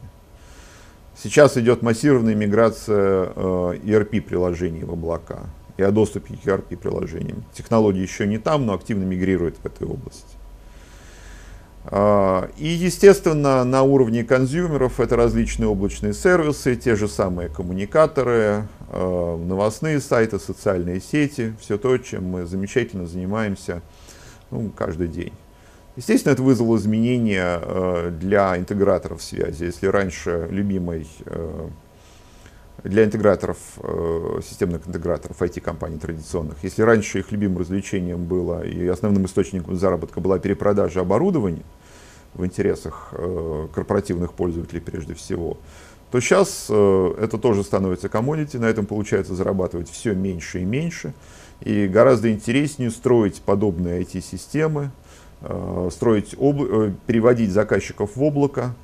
Сейчас 1.16 1.56
идет 1.56 1.83
массированная 1.83 2.35
миграция 2.35 3.33
э, 3.37 3.78
ERP-приложений 3.85 4.85
в 4.85 4.92
облака 4.92 5.44
и 5.76 5.83
о 5.83 5.92
доступе 5.92 6.35
к 6.35 6.47
ERP-приложениям. 6.47 7.44
Технологии 7.52 8.00
еще 8.00 8.26
не 8.26 8.38
там, 8.38 8.66
но 8.66 8.75
активно 8.75 9.04
мигрируют 9.04 9.56
в 9.62 9.66
этой 9.66 9.87
области. 9.87 10.37
А, 11.87 12.49
и, 12.57 12.67
естественно, 12.67 13.62
на 13.64 13.83
уровне 13.83 14.25
консюмеров 14.25 15.00
это 15.00 15.17
различные 15.17 15.69
облачные 15.69 16.14
сервисы, 16.14 16.76
те 16.76 16.97
же 16.97 17.09
самые 17.09 17.49
коммуникаторы, 17.49 18.67
а, 18.88 19.37
новостные 19.37 20.00
сайты, 20.00 20.38
социальные 20.38 21.00
сети, 21.00 21.55
все 21.61 21.76
то, 21.76 21.99
чем 21.99 22.25
мы 22.25 22.47
замечательно 22.47 23.07
занимаемся 23.07 23.83
ну, 24.50 24.71
каждый 24.75 25.09
день. 25.09 25.33
Естественно, 25.97 26.33
это 26.33 26.43
вызвало 26.43 26.76
изменения 26.79 27.61
а, 27.61 28.11
для 28.11 28.57
интеграторов 28.57 29.23
связи. 29.23 29.64
Если 29.64 29.87
раньше 29.87 30.49
любимой 30.50 31.07
для 32.85 33.05
интеграторов, 33.05 33.59
системных 34.47 34.87
интеграторов 34.87 35.41
IT-компаний 35.41 35.99
традиционных. 35.99 36.62
Если 36.62 36.83
раньше 36.83 37.19
их 37.19 37.33
любимым 37.33 37.59
развлечением 37.59 38.25
было 38.25 38.62
и 38.62 38.87
основным 38.87 39.25
источником 39.25 39.76
заработка 39.76 40.21
была 40.21 40.38
перепродажа 40.38 41.00
оборудования, 41.00 41.64
в 42.35 42.45
интересах 42.45 43.11
э, 43.12 43.69
корпоративных 43.73 44.33
пользователей 44.35 44.81
прежде 44.81 45.14
всего, 45.14 45.57
то 46.11 46.21
сейчас 46.21 46.67
э, 46.69 47.14
это 47.21 47.38
тоже 47.38 47.62
становится 47.62 48.09
коммодити, 48.09 48.57
на 48.57 48.67
этом 48.67 48.87
получается 48.87 49.35
зарабатывать 49.35 49.88
все 49.88 50.14
меньше 50.14 50.61
и 50.61 50.64
меньше. 50.64 51.14
И 51.61 51.87
гораздо 51.87 52.31
интереснее 52.31 52.91
строить 52.91 53.41
подобные 53.41 54.03
IT-системы, 54.03 54.91
э, 55.41 55.88
строить 55.93 56.35
обла- 56.35 56.93
переводить 57.07 57.50
заказчиков 57.50 58.17
в 58.17 58.23
облако, 58.23 58.75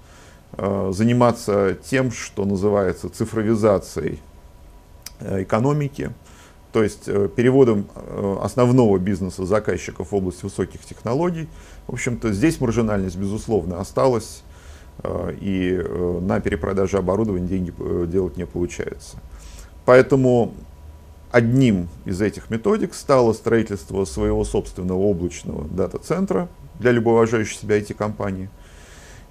заниматься 0.56 1.78
тем, 1.84 2.10
что 2.10 2.44
называется 2.44 3.08
цифровизацией 3.08 4.20
экономики, 5.20 6.10
то 6.72 6.82
есть 6.82 7.04
переводом 7.04 7.86
основного 8.42 8.98
бизнеса 8.98 9.46
заказчиков 9.46 10.10
в 10.10 10.14
область 10.14 10.42
высоких 10.42 10.80
технологий 10.84 11.48
в 11.90 11.94
общем-то, 11.94 12.32
здесь 12.32 12.60
маржинальность, 12.60 13.16
безусловно, 13.16 13.80
осталась, 13.80 14.44
э, 15.02 15.34
и 15.40 15.72
э, 15.72 16.18
на 16.20 16.38
перепродаже 16.38 16.98
оборудования 16.98 17.48
деньги 17.48 17.74
э, 17.76 18.06
делать 18.06 18.36
не 18.36 18.46
получается. 18.46 19.16
Поэтому 19.84 20.54
одним 21.32 21.88
из 22.04 22.22
этих 22.22 22.48
методик 22.48 22.94
стало 22.94 23.32
строительство 23.32 24.04
своего 24.04 24.44
собственного 24.44 25.00
облачного 25.00 25.66
дата-центра 25.66 26.48
для 26.78 26.92
любой 26.92 27.14
уважающей 27.14 27.58
себя 27.58 27.80
IT-компании. 27.80 28.50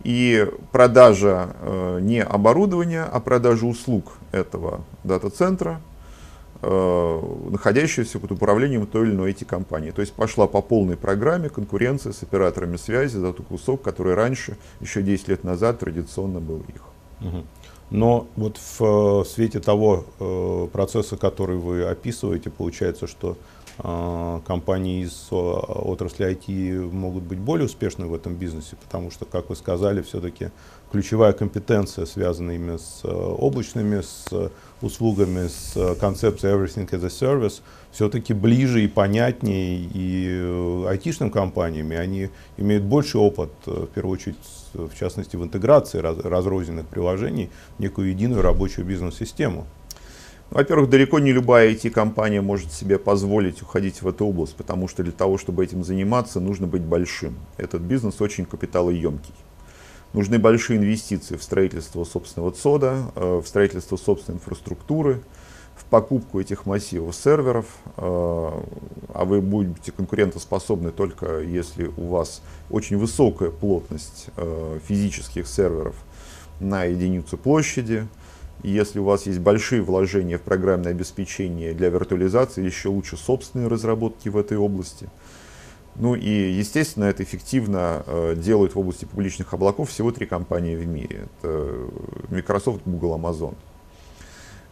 И 0.04 0.50
продажа 0.72 2.00
не 2.02 2.24
оборудования, 2.24 3.04
а 3.04 3.20
продажа 3.20 3.66
услуг 3.66 4.14
этого 4.32 4.82
дата-центра 5.04 5.82
Э, 6.62 7.22
находящиеся 7.52 8.20
под 8.20 8.34
управлением 8.34 8.86
той 8.86 9.08
или 9.08 9.14
иной 9.14 9.32
IT-компании. 9.32 9.92
То 9.92 10.02
есть 10.02 10.12
пошла 10.12 10.46
по 10.46 10.62
полной 10.62 10.98
программе 10.98 11.48
конкуренция 11.48 12.12
с 12.12 12.22
операторами 12.22 12.76
связи 12.76 13.16
за 13.16 13.32
тот 13.32 13.46
кусок, 13.46 13.82
который 13.82 14.14
раньше, 14.14 14.58
еще 14.82 15.02
10 15.02 15.30
лет 15.30 15.46
назад, 15.46 15.80
традиционно 15.80 16.42
был 16.42 16.62
их. 16.68 16.82
Но 17.92 18.28
вот 18.36 18.58
в 18.58 18.82
э, 18.82 19.26
свете 19.26 19.62
того 19.62 20.04
э, 20.20 20.68
процесса, 20.72 21.16
который 21.16 21.56
вы 21.56 21.86
описываете, 21.86 22.50
получается, 22.50 23.08
что 23.08 23.38
компании 23.82 25.04
из 25.04 25.28
отрасли 25.32 26.26
IT 26.26 26.92
могут 26.92 27.24
быть 27.24 27.40
более 27.40 27.66
успешны 27.66 28.08
в 28.08 28.14
этом 28.14 28.36
бизнесе, 28.36 28.76
потому 28.76 29.10
что, 29.10 29.26
как 29.26 29.50
вы 29.50 29.56
сказали, 29.56 30.02
все-таки 30.02 30.50
ключевая 30.92 31.34
компетенция, 31.34 32.06
связанная 32.06 32.56
именно 32.56 32.78
с 32.78 33.06
облачными, 33.06 34.02
с 34.02 34.52
услугами 34.82 35.48
с 35.48 35.96
концепцией 35.96 36.54
Everything 36.54 36.90
as 36.90 37.06
a 37.06 37.08
Service 37.08 37.62
все-таки 37.92 38.34
ближе 38.34 38.84
и 38.84 38.88
понятнее 38.88 39.80
и 39.94 40.86
айтишным 40.88 41.32
компаниями. 41.32 41.96
Они 41.96 42.30
имеют 42.58 42.84
больше 42.84 43.18
опыт, 43.18 43.52
в 43.66 43.88
первую 43.88 44.14
очередь, 44.14 44.38
в 44.74 44.94
частности, 44.94 45.38
в 45.38 45.44
интеграции 45.44 46.00
раз, 46.00 46.18
разрозненных 46.18 46.88
приложений 46.88 47.50
в 47.78 47.82
некую 47.82 48.10
единую 48.10 48.42
рабочую 48.42 48.86
бизнес-систему. 48.86 49.66
Во-первых, 50.52 50.90
далеко 50.90 51.20
не 51.20 51.32
любая 51.32 51.72
IT-компания 51.72 52.42
может 52.42 52.72
себе 52.74 52.98
позволить 52.98 53.62
уходить 53.62 54.02
в 54.02 54.08
эту 54.08 54.26
область, 54.26 54.56
потому 54.56 54.88
что 54.88 55.04
для 55.04 55.12
того, 55.12 55.38
чтобы 55.38 55.64
этим 55.64 55.84
заниматься, 55.84 56.40
нужно 56.40 56.66
быть 56.66 56.82
большим. 56.82 57.38
Этот 57.58 57.82
бизнес 57.82 58.20
очень 58.20 58.46
капиталоемкий. 58.46 59.34
Нужны 60.14 60.40
большие 60.40 60.80
инвестиции 60.80 61.36
в 61.36 61.44
строительство 61.44 62.04
собственного 62.04 62.52
ЦОДа, 62.52 63.12
э, 63.16 63.42
в 63.44 63.48
строительство 63.48 63.96
собственной 63.96 64.38
инфраструктуры, 64.38 65.22
в 65.76 65.86
покупку 65.86 66.42
этих 66.42 66.66
массивов 66.66 67.16
серверов, 67.16 67.68
э, 67.98 68.02
а 68.02 69.26
вы 69.26 69.42
будете 69.42 69.92
конкурентоспособны 69.92 70.90
только 70.90 71.42
если 71.42 71.92
у 71.96 72.08
вас 72.08 72.42
очень 72.72 72.98
высокая 72.98 73.52
плотность 73.52 74.28
э, 74.36 74.80
физических 74.88 75.48
серверов 75.48 75.96
на 76.60 76.86
единицу 76.86 77.38
площади, 77.38 78.08
если 78.64 79.00
у 79.00 79.04
вас 79.04 79.26
есть 79.26 79.40
большие 79.40 79.82
вложения 79.82 80.38
в 80.38 80.42
программное 80.42 80.92
обеспечение 80.92 81.74
для 81.74 81.90
виртуализации, 81.90 82.64
еще 82.64 82.90
лучше 82.90 83.18
собственные 83.18 83.68
разработки 83.68 84.30
в 84.30 84.38
этой 84.38 84.58
области. 84.58 85.10
Ну 85.96 86.16
и, 86.16 86.30
естественно, 86.30 87.06
это 87.06 87.24
эффективно 87.24 88.04
э, 88.06 88.36
делают 88.38 88.76
в 88.76 88.80
области 88.80 89.06
публичных 89.06 89.54
облаков 89.54 89.90
всего 89.90 90.12
три 90.12 90.26
компании 90.26 90.76
в 90.76 90.88
мире. 90.88 91.28
Это 91.42 91.76
Microsoft, 92.30 92.82
Google, 92.86 93.18
Amazon. 93.18 93.56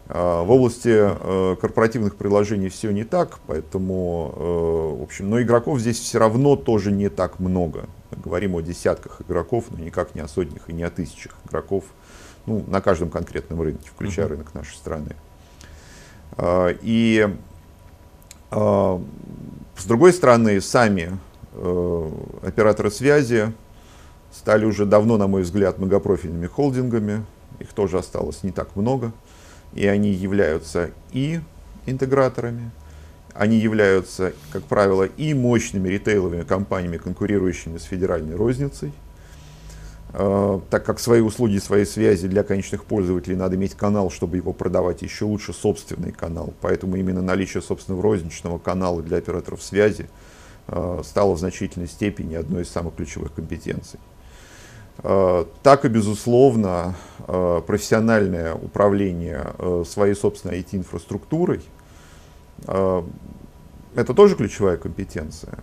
Э, 0.08 0.42
в 0.42 0.50
области 0.50 0.88
э, 0.90 1.56
корпоративных 1.60 2.16
приложений 2.16 2.70
все 2.70 2.90
не 2.90 3.04
так, 3.04 3.40
поэтому, 3.46 4.32
э, 4.34 5.00
в 5.00 5.02
общем, 5.02 5.28
но 5.28 5.40
игроков 5.42 5.80
здесь 5.80 5.98
все 5.98 6.18
равно 6.18 6.56
тоже 6.56 6.92
не 6.92 7.10
так 7.10 7.38
много. 7.40 7.86
Мы 8.10 8.22
говорим 8.22 8.56
о 8.56 8.62
десятках 8.62 9.20
игроков, 9.20 9.66
но 9.70 9.78
никак 9.84 10.14
не 10.14 10.22
о 10.22 10.28
сотнях 10.28 10.70
и 10.70 10.72
не 10.72 10.82
о 10.82 10.90
тысячах 10.90 11.36
игроков 11.46 11.84
ну, 12.48 12.64
на 12.66 12.80
каждом 12.80 13.10
конкретном 13.10 13.60
рынке, 13.60 13.88
включая 13.94 14.26
uh-huh. 14.26 14.30
рынок 14.30 14.54
нашей 14.54 14.74
страны. 14.74 15.14
А, 16.36 16.74
и 16.80 17.28
а, 18.50 19.02
с 19.76 19.84
другой 19.84 20.12
стороны, 20.12 20.60
сами 20.60 21.16
э, 21.52 22.10
операторы 22.42 22.90
связи 22.90 23.52
стали 24.32 24.64
уже 24.64 24.86
давно, 24.86 25.16
на 25.18 25.28
мой 25.28 25.42
взгляд, 25.42 25.78
многопрофильными 25.78 26.46
холдингами. 26.46 27.24
Их 27.60 27.68
тоже 27.72 27.98
осталось 27.98 28.42
не 28.42 28.50
так 28.50 28.74
много. 28.74 29.12
И 29.74 29.86
они 29.86 30.10
являются 30.10 30.90
и 31.12 31.40
интеграторами, 31.86 32.70
они 33.34 33.58
являются, 33.58 34.32
как 34.50 34.64
правило, 34.64 35.04
и 35.04 35.32
мощными 35.32 35.88
ритейловыми 35.88 36.42
компаниями, 36.42 36.96
конкурирующими 36.96 37.78
с 37.78 37.84
федеральной 37.84 38.34
розницей– 38.34 38.92
так 40.12 40.84
как 40.84 41.00
свои 41.00 41.20
услуги, 41.20 41.58
свои 41.58 41.84
связи 41.84 42.28
для 42.28 42.42
конечных 42.42 42.84
пользователей 42.84 43.36
надо 43.36 43.56
иметь 43.56 43.74
канал, 43.74 44.10
чтобы 44.10 44.36
его 44.38 44.52
продавать, 44.52 45.02
еще 45.02 45.26
лучше 45.26 45.52
собственный 45.52 46.12
канал. 46.12 46.54
Поэтому 46.60 46.96
именно 46.96 47.20
наличие 47.20 47.62
собственного 47.62 48.02
розничного 48.02 48.58
канала 48.58 49.02
для 49.02 49.18
операторов 49.18 49.62
связи 49.62 50.08
э, 50.68 51.02
стало 51.04 51.34
в 51.34 51.38
значительной 51.38 51.88
степени 51.88 52.36
одной 52.36 52.62
из 52.62 52.70
самых 52.70 52.94
ключевых 52.94 53.34
компетенций. 53.34 54.00
Э, 54.98 55.44
так 55.62 55.84
и, 55.84 55.88
безусловно, 55.88 56.94
профессиональное 57.26 58.54
управление 58.54 59.84
своей 59.86 60.14
собственной 60.14 60.60
IT-инфраструктурой– 60.60 61.60
это 63.98 64.14
тоже 64.14 64.36
ключевая 64.36 64.76
компетенция. 64.76 65.58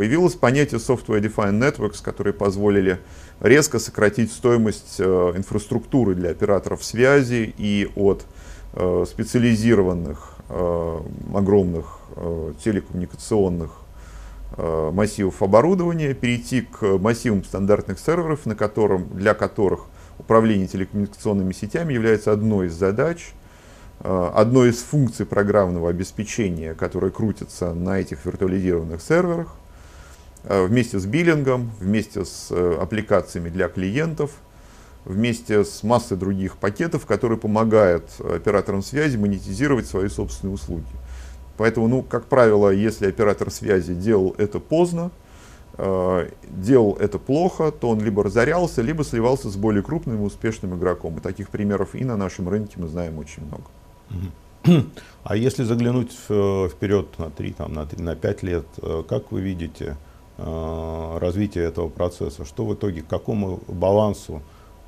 Появилось 0.00 0.34
понятие 0.34 0.80
Software 0.80 1.20
Defined 1.20 1.60
Networks, 1.60 2.02
которые 2.02 2.32
позволили 2.32 3.00
резко 3.38 3.78
сократить 3.78 4.32
стоимость 4.32 4.94
э, 4.98 5.04
инфраструктуры 5.36 6.14
для 6.14 6.30
операторов 6.30 6.82
связи 6.82 7.54
и 7.58 7.86
от 7.96 8.24
э, 8.72 9.04
специализированных 9.06 10.36
э, 10.48 11.00
огромных 11.34 11.98
телекоммуникационных 12.64 13.72
массивов 14.56 15.42
оборудования 15.42 16.14
перейти 16.14 16.62
к 16.62 16.82
массивам 16.98 17.44
стандартных 17.44 17.98
серверов, 17.98 18.46
на 18.46 18.56
котором, 18.56 19.06
для 19.10 19.34
которых 19.34 19.84
управление 20.18 20.66
телекоммуникационными 20.66 21.52
сетями 21.52 21.92
является 21.92 22.32
одной 22.32 22.68
из 22.68 22.72
задач, 22.72 23.32
одной 24.02 24.70
из 24.70 24.78
функций 24.78 25.26
программного 25.26 25.90
обеспечения, 25.90 26.74
которая 26.74 27.10
крутится 27.10 27.74
на 27.74 28.00
этих 28.00 28.24
виртуализированных 28.24 29.02
серверах. 29.02 29.59
Э, 30.44 30.64
вместе 30.64 30.98
с 30.98 31.04
биллингом, 31.04 31.70
вместе 31.80 32.24
с 32.24 32.48
э, 32.50 32.76
аппликациями 32.80 33.50
для 33.50 33.68
клиентов, 33.68 34.30
вместе 35.04 35.64
с 35.64 35.82
массой 35.82 36.16
других 36.16 36.56
пакетов, 36.56 37.04
которые 37.04 37.38
помогают 37.38 38.04
операторам 38.18 38.82
связи 38.82 39.16
монетизировать 39.18 39.86
свои 39.86 40.08
собственные 40.08 40.54
услуги. 40.54 40.86
Поэтому, 41.58 41.88
ну, 41.88 42.02
как 42.02 42.24
правило, 42.24 42.70
если 42.70 43.06
оператор 43.06 43.50
связи 43.50 43.92
делал 43.92 44.34
это 44.38 44.60
поздно, 44.60 45.10
э, 45.76 46.30
делал 46.48 46.96
это 46.98 47.18
плохо, 47.18 47.70
то 47.70 47.90
он 47.90 48.00
либо 48.00 48.24
разорялся, 48.24 48.80
либо 48.80 49.04
сливался 49.04 49.50
с 49.50 49.56
более 49.56 49.82
крупным 49.82 50.22
и 50.22 50.24
успешным 50.24 50.74
игроком. 50.74 51.18
И 51.18 51.20
таких 51.20 51.50
примеров 51.50 51.94
и 51.94 52.02
на 52.02 52.16
нашем 52.16 52.48
рынке 52.48 52.76
мы 52.78 52.88
знаем 52.88 53.18
очень 53.18 53.42
много. 53.44 53.64
А 55.22 55.36
если 55.36 55.64
заглянуть 55.64 56.12
вперед 56.12 57.18
на 57.18 57.30
3, 57.30 57.52
там, 57.52 57.74
на, 57.74 57.84
3, 57.84 58.02
на 58.02 58.16
5 58.16 58.42
лет, 58.42 58.66
как 59.06 59.32
вы 59.32 59.42
видите 59.42 59.96
Э, 59.96 60.09
развития 61.20 61.62
этого 61.62 61.88
процесса, 61.88 62.44
что 62.44 62.64
в 62.64 62.74
итоге, 62.74 63.02
к 63.02 63.06
какому 63.06 63.60
балансу 63.68 64.42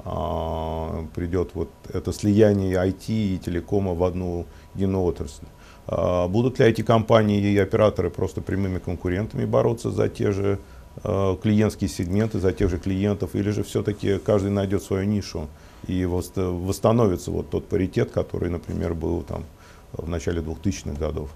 а, 0.04 1.06
придет 1.14 1.50
вот 1.54 1.68
это 1.92 2.12
слияние 2.12 2.74
IT 2.74 3.08
и 3.08 3.38
телекома 3.38 3.94
в 3.94 4.02
одну 4.02 4.46
единую 4.74 5.04
отрасль. 5.04 5.46
А, 5.86 6.26
будут 6.28 6.58
ли 6.58 6.66
IT-компании 6.66 7.40
и 7.40 7.58
операторы 7.58 8.10
просто 8.10 8.40
прямыми 8.40 8.78
конкурентами 8.78 9.44
бороться 9.44 9.90
за 9.90 10.08
те 10.08 10.32
же 10.32 10.58
клиентские 10.94 11.88
сегменты, 11.88 12.38
за 12.38 12.52
тех 12.52 12.68
же 12.68 12.78
клиентов, 12.78 13.34
или 13.34 13.48
же 13.48 13.62
все-таки 13.62 14.18
каждый 14.18 14.50
найдет 14.50 14.82
свою 14.82 15.04
нишу 15.04 15.48
и 15.86 16.04
восстановится 16.04 17.30
вот 17.30 17.48
тот 17.48 17.66
паритет, 17.66 18.10
который, 18.10 18.50
например, 18.50 18.92
был 18.92 19.22
там 19.22 19.44
в 19.92 20.06
начале 20.06 20.42
2000-х 20.42 20.98
годов? 20.98 21.30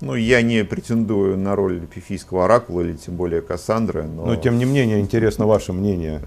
Ну, 0.00 0.14
я 0.14 0.42
не 0.42 0.64
претендую 0.64 1.36
на 1.36 1.56
роль 1.56 1.86
пифийского 1.86 2.44
оракула 2.44 2.82
или 2.82 2.96
тем 2.96 3.16
более 3.16 3.42
Кассандры, 3.42 4.04
но... 4.04 4.26
Но 4.26 4.36
тем 4.36 4.58
не 4.58 4.64
менее, 4.64 5.00
интересно 5.00 5.46
ваше 5.46 5.72
мнение, 5.72 6.22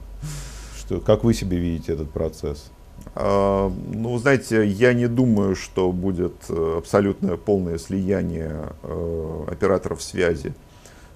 что, 0.78 1.00
как 1.00 1.24
вы 1.24 1.34
себе 1.34 1.58
видите 1.58 1.94
этот 1.94 2.12
процесс? 2.12 2.70
А, 3.16 3.72
ну, 3.94 4.18
знаете, 4.18 4.66
я 4.66 4.94
не 4.94 5.08
думаю, 5.08 5.56
что 5.56 5.92
будет 5.92 6.34
э, 6.50 6.76
абсолютное 6.78 7.38
полное 7.38 7.78
слияние 7.78 8.74
э, 8.84 9.44
операторов 9.48 10.02
связи 10.02 10.54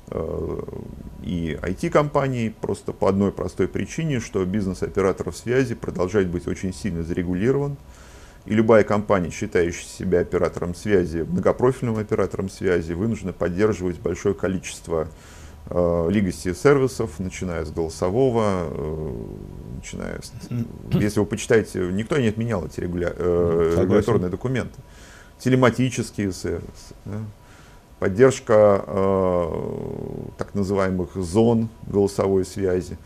э, 0.10 0.60
и 1.24 1.58
IT-компаний, 1.62 2.54
просто 2.60 2.94
по 2.94 3.10
одной 3.10 3.32
простой 3.32 3.68
причине, 3.68 4.20
что 4.20 4.44
бизнес 4.46 4.82
операторов 4.82 5.38
связи 5.38 5.76
продолжает 5.76 6.28
быть 6.28 6.48
очень 6.48 6.74
сильно 6.74 7.04
зарегулирован. 7.04 7.78
И 8.46 8.54
любая 8.54 8.84
компания, 8.84 9.32
считающая 9.32 9.88
себя 9.88 10.20
оператором 10.20 10.76
связи, 10.76 11.26
многопрофильным 11.28 11.98
оператором 11.98 12.50
связи, 12.50 12.94
вынуждена 12.94 13.34
поддерживать 13.34 14.00
большое 14.00 14.36
количество 14.36 15.08
э, 15.68 15.76
legacy 15.76 16.54
сервисов, 16.54 17.20
начиная 17.20 17.66
с 17.66 17.72
голосового, 17.72 18.68
э, 18.70 19.14
начиная 19.78 20.22
с... 20.22 20.32
Если 20.92 21.20
вы 21.20 21.26
почитаете, 21.26 21.80
никто 21.92 22.18
не 22.18 22.28
отменял 22.28 22.64
эти 22.66 22.82
регуля, 22.82 23.12
э, 23.16 23.78
регуляторные 23.82 24.30
документы. 24.30 24.80
Телематические 25.40 26.32
сервисы. 26.32 26.94
Да? 27.06 27.18
Поддержка 27.98 28.84
э, 28.86 30.30
так 30.38 30.54
называемых 30.54 31.16
зон 31.16 31.70
голосовой 31.88 32.46
связи 32.46 32.98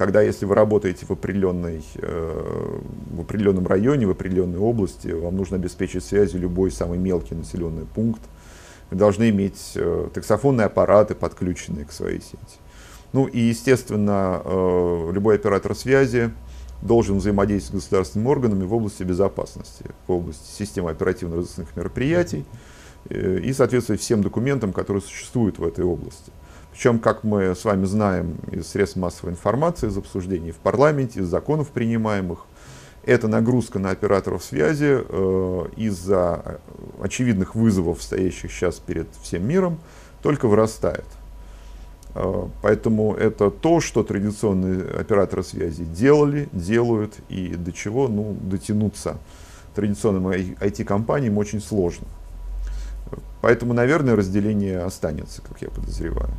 когда 0.00 0.22
если 0.22 0.46
вы 0.46 0.54
работаете 0.54 1.04
в, 1.04 1.10
определенной, 1.10 1.84
э, 1.96 2.80
в 3.10 3.20
определенном 3.20 3.66
районе, 3.66 4.06
в 4.06 4.10
определенной 4.12 4.58
области, 4.58 5.08
вам 5.08 5.36
нужно 5.36 5.56
обеспечить 5.56 6.02
связью 6.02 6.40
любой 6.40 6.70
самый 6.70 6.96
мелкий 6.96 7.34
населенный 7.34 7.84
пункт, 7.84 8.22
вы 8.90 8.96
должны 8.96 9.28
иметь 9.28 9.72
э, 9.74 10.08
таксофонные 10.14 10.68
аппараты, 10.68 11.14
подключенные 11.14 11.84
к 11.84 11.92
своей 11.92 12.22
сети. 12.22 12.58
Ну 13.12 13.26
и, 13.26 13.40
естественно, 13.40 14.40
э, 14.42 15.10
любой 15.12 15.34
оператор 15.34 15.74
связи 15.74 16.30
должен 16.80 17.18
взаимодействовать 17.18 17.82
с 17.82 17.84
государственными 17.84 18.30
органами 18.30 18.64
в 18.64 18.72
области 18.72 19.02
безопасности, 19.02 19.84
в 20.06 20.12
области 20.12 20.50
системы 20.50 20.92
оперативно-розыскных 20.92 21.76
мероприятий 21.76 22.46
и 23.10 23.52
соответствовать 23.52 24.00
всем 24.00 24.22
документам, 24.22 24.72
которые 24.72 25.02
существуют 25.02 25.58
в 25.58 25.64
этой 25.64 25.84
области. 25.84 26.32
Причем, 26.72 26.98
как 26.98 27.24
мы 27.24 27.54
с 27.54 27.64
вами 27.64 27.84
знаем 27.84 28.36
из 28.50 28.68
средств 28.68 28.96
массовой 28.96 29.32
информации, 29.32 29.88
из 29.88 29.98
обсуждений 29.98 30.52
в 30.52 30.56
парламенте, 30.56 31.20
из 31.20 31.26
законов 31.26 31.68
принимаемых, 31.70 32.46
эта 33.04 33.28
нагрузка 33.28 33.78
на 33.78 33.90
операторов 33.90 34.44
связи 34.44 34.98
э, 35.00 35.66
из-за 35.76 36.60
очевидных 37.02 37.54
вызовов, 37.54 38.02
стоящих 38.02 38.52
сейчас 38.52 38.78
перед 38.78 39.08
всем 39.22 39.46
миром, 39.46 39.78
только 40.22 40.46
вырастает. 40.46 41.06
Э, 42.14 42.46
поэтому 42.62 43.14
это 43.14 43.50
то, 43.50 43.80
что 43.80 44.02
традиционные 44.02 44.82
операторы 45.00 45.42
связи 45.42 45.84
делали, 45.84 46.48
делают 46.52 47.14
и 47.28 47.54
до 47.54 47.72
чего 47.72 48.08
ну, 48.08 48.36
дотянуться 48.40 49.16
традиционным 49.74 50.28
IT-компаниям 50.28 51.38
очень 51.38 51.60
сложно. 51.60 52.06
Поэтому, 53.40 53.72
наверное, 53.72 54.14
разделение 54.14 54.80
останется, 54.80 55.40
как 55.42 55.62
я 55.62 55.70
подозреваю. 55.70 56.30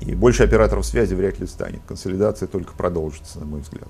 И 0.00 0.14
больше 0.14 0.44
операторов 0.44 0.86
связи 0.86 1.14
вряд 1.14 1.38
ли 1.40 1.46
станет. 1.46 1.80
Консолидация 1.86 2.46
только 2.46 2.74
продолжится, 2.74 3.40
на 3.40 3.46
мой 3.46 3.60
взгляд. 3.60 3.88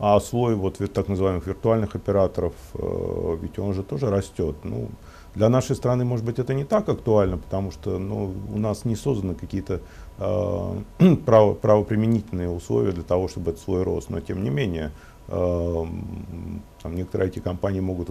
А 0.00 0.20
слой 0.20 0.54
вот 0.54 0.78
так 0.92 1.08
называемых 1.08 1.46
виртуальных 1.46 1.96
операторов, 1.96 2.54
э, 2.74 3.38
ведь 3.42 3.58
он 3.58 3.74
же 3.74 3.82
тоже 3.82 4.10
растет. 4.10 4.56
Ну, 4.62 4.88
для 5.34 5.48
нашей 5.48 5.74
страны, 5.74 6.04
может 6.04 6.24
быть, 6.24 6.38
это 6.38 6.54
не 6.54 6.64
так 6.64 6.88
актуально, 6.88 7.38
потому 7.38 7.72
что 7.72 7.98
ну, 7.98 8.32
у 8.52 8.58
нас 8.58 8.84
не 8.84 8.94
созданы 8.94 9.34
какие-то 9.34 9.80
э, 10.18 11.16
право, 11.26 11.54
правоприменительные 11.54 12.48
условия 12.48 12.92
для 12.92 13.02
того, 13.02 13.26
чтобы 13.26 13.50
этот 13.50 13.62
слой 13.62 13.82
рос. 13.82 14.08
Но 14.08 14.20
тем 14.20 14.44
не 14.44 14.50
менее, 14.50 14.92
там 15.28 16.94
некоторые 16.94 17.30
IT-компании 17.30 17.80
могут 17.80 18.08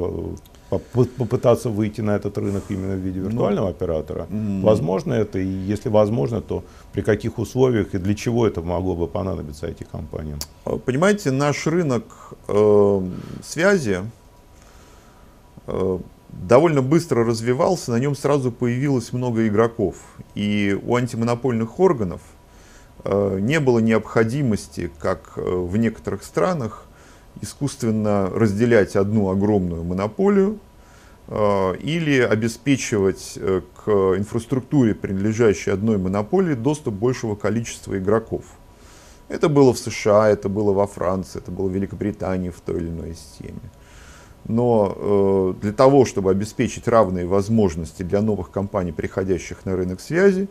попытаться 0.69 1.69
выйти 1.69 2.01
на 2.01 2.15
этот 2.15 2.37
рынок 2.37 2.63
именно 2.69 2.93
в 2.93 2.99
виде 2.99 3.19
ну, 3.19 3.29
виртуального 3.29 3.65
ну, 3.65 3.71
оператора. 3.71 4.27
Mm-hmm. 4.29 4.61
Возможно 4.61 5.13
это, 5.13 5.39
и 5.39 5.47
если 5.47 5.89
возможно, 5.89 6.41
то 6.41 6.63
при 6.93 7.01
каких 7.01 7.39
условиях 7.39 7.95
и 7.95 7.97
для 7.97 8.13
чего 8.13 8.45
это 8.45 8.61
могло 8.61 8.95
бы 8.95 9.07
понадобиться 9.07 9.67
IT-компаниям? 9.67 10.37
А, 10.65 10.77
понимаете, 10.77 11.31
наш 11.31 11.65
рынок 11.65 12.03
э, 12.47 13.01
связи 13.41 14.01
э, 15.65 15.99
довольно 16.29 16.81
быстро 16.83 17.23
развивался, 17.23 17.91
на 17.91 17.99
нем 17.99 18.15
сразу 18.15 18.51
появилось 18.51 19.11
много 19.13 19.47
игроков. 19.47 19.95
И 20.35 20.77
у 20.85 20.95
антимонопольных 20.95 21.79
органов 21.79 22.21
э, 23.03 23.39
не 23.41 23.59
было 23.59 23.79
необходимости, 23.79 24.91
как 24.99 25.33
э, 25.37 25.41
в 25.41 25.77
некоторых 25.77 26.23
странах, 26.23 26.86
искусственно 27.41 28.29
разделять 28.29 28.95
одну 28.95 29.29
огромную 29.29 29.83
монополию 29.83 30.59
э, 31.27 31.75
или 31.77 32.19
обеспечивать 32.19 33.33
э, 33.35 33.61
к 33.83 33.89
инфраструктуре, 33.89 34.95
принадлежащей 34.95 35.71
одной 35.71 35.97
монополии, 35.97 36.53
доступ 36.53 36.93
большего 36.95 37.35
количества 37.35 37.97
игроков. 37.97 38.45
Это 39.29 39.49
было 39.49 39.73
в 39.73 39.77
США, 39.77 40.29
это 40.29 40.47
было 40.47 40.71
во 40.71 40.87
Франции, 40.87 41.39
это 41.39 41.51
было 41.51 41.67
в 41.67 41.73
Великобритании 41.73 42.49
в 42.49 42.61
той 42.61 42.77
или 42.77 42.89
иной 42.89 43.13
системе. 43.13 43.59
Но 44.45 44.95
э, 44.95 45.53
для 45.61 45.73
того, 45.73 46.05
чтобы 46.05 46.31
обеспечить 46.31 46.87
равные 46.87 47.25
возможности 47.25 48.03
для 48.03 48.21
новых 48.21 48.49
компаний, 48.49 48.93
приходящих 48.93 49.65
на 49.65 49.75
рынок 49.75 49.99
связи, 49.99 50.47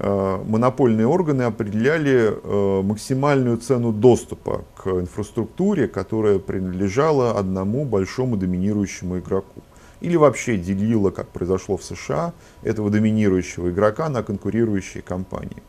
монопольные 0.00 1.06
органы 1.06 1.42
определяли 1.42 2.32
э, 2.32 2.82
максимальную 2.82 3.58
цену 3.58 3.92
доступа 3.92 4.64
к 4.76 4.86
инфраструктуре, 4.86 5.88
которая 5.88 6.38
принадлежала 6.38 7.38
одному 7.38 7.84
большому 7.84 8.36
доминирующему 8.36 9.18
игроку. 9.18 9.62
Или 10.00 10.14
вообще 10.14 10.56
делила, 10.56 11.10
как 11.10 11.28
произошло 11.28 11.76
в 11.76 11.82
США, 11.82 12.32
этого 12.62 12.90
доминирующего 12.90 13.70
игрока 13.70 14.08
на 14.08 14.22
конкурирующие 14.22 15.02
компании. 15.02 15.62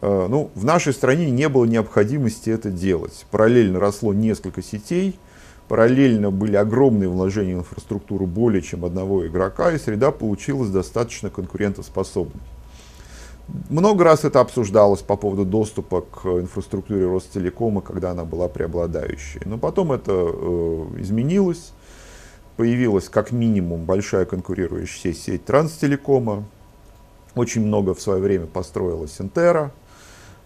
Э, 0.00 0.26
ну, 0.28 0.50
в 0.54 0.64
нашей 0.64 0.92
стране 0.92 1.30
не 1.30 1.48
было 1.48 1.64
необходимости 1.64 2.50
это 2.50 2.70
делать. 2.70 3.24
Параллельно 3.30 3.78
росло 3.78 4.12
несколько 4.12 4.62
сетей, 4.62 5.16
параллельно 5.68 6.32
были 6.32 6.56
огромные 6.56 7.08
вложения 7.08 7.54
в 7.56 7.60
инфраструктуру 7.60 8.26
более 8.26 8.62
чем 8.62 8.84
одного 8.84 9.26
игрока, 9.26 9.70
и 9.72 9.78
среда 9.78 10.10
получилась 10.10 10.70
достаточно 10.70 11.30
конкурентоспособной. 11.30 12.42
Много 13.70 14.04
раз 14.04 14.24
это 14.24 14.40
обсуждалось 14.40 15.00
по 15.00 15.16
поводу 15.16 15.44
доступа 15.44 16.02
к 16.02 16.26
инфраструктуре 16.26 17.06
Ростелекома, 17.06 17.80
когда 17.80 18.10
она 18.10 18.24
была 18.24 18.48
преобладающей. 18.48 19.40
Но 19.46 19.56
потом 19.56 19.92
это 19.92 20.12
э, 20.12 20.86
изменилось. 20.98 21.72
Появилась 22.56 23.08
как 23.08 23.32
минимум 23.32 23.84
большая 23.84 24.26
конкурирующая 24.26 25.14
сеть 25.14 25.46
Транстелекома. 25.46 26.44
Очень 27.34 27.64
много 27.64 27.94
в 27.94 28.02
свое 28.02 28.20
время 28.20 28.46
построилась 28.46 29.18
Интера. 29.18 29.72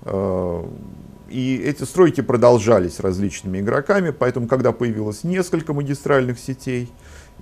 Э, 0.02 0.64
и 1.28 1.56
эти 1.64 1.82
стройки 1.82 2.20
продолжались 2.20 3.00
различными 3.00 3.58
игроками, 3.58 4.10
поэтому 4.10 4.46
когда 4.46 4.70
появилось 4.70 5.24
несколько 5.24 5.72
магистральных 5.72 6.38
сетей, 6.38 6.92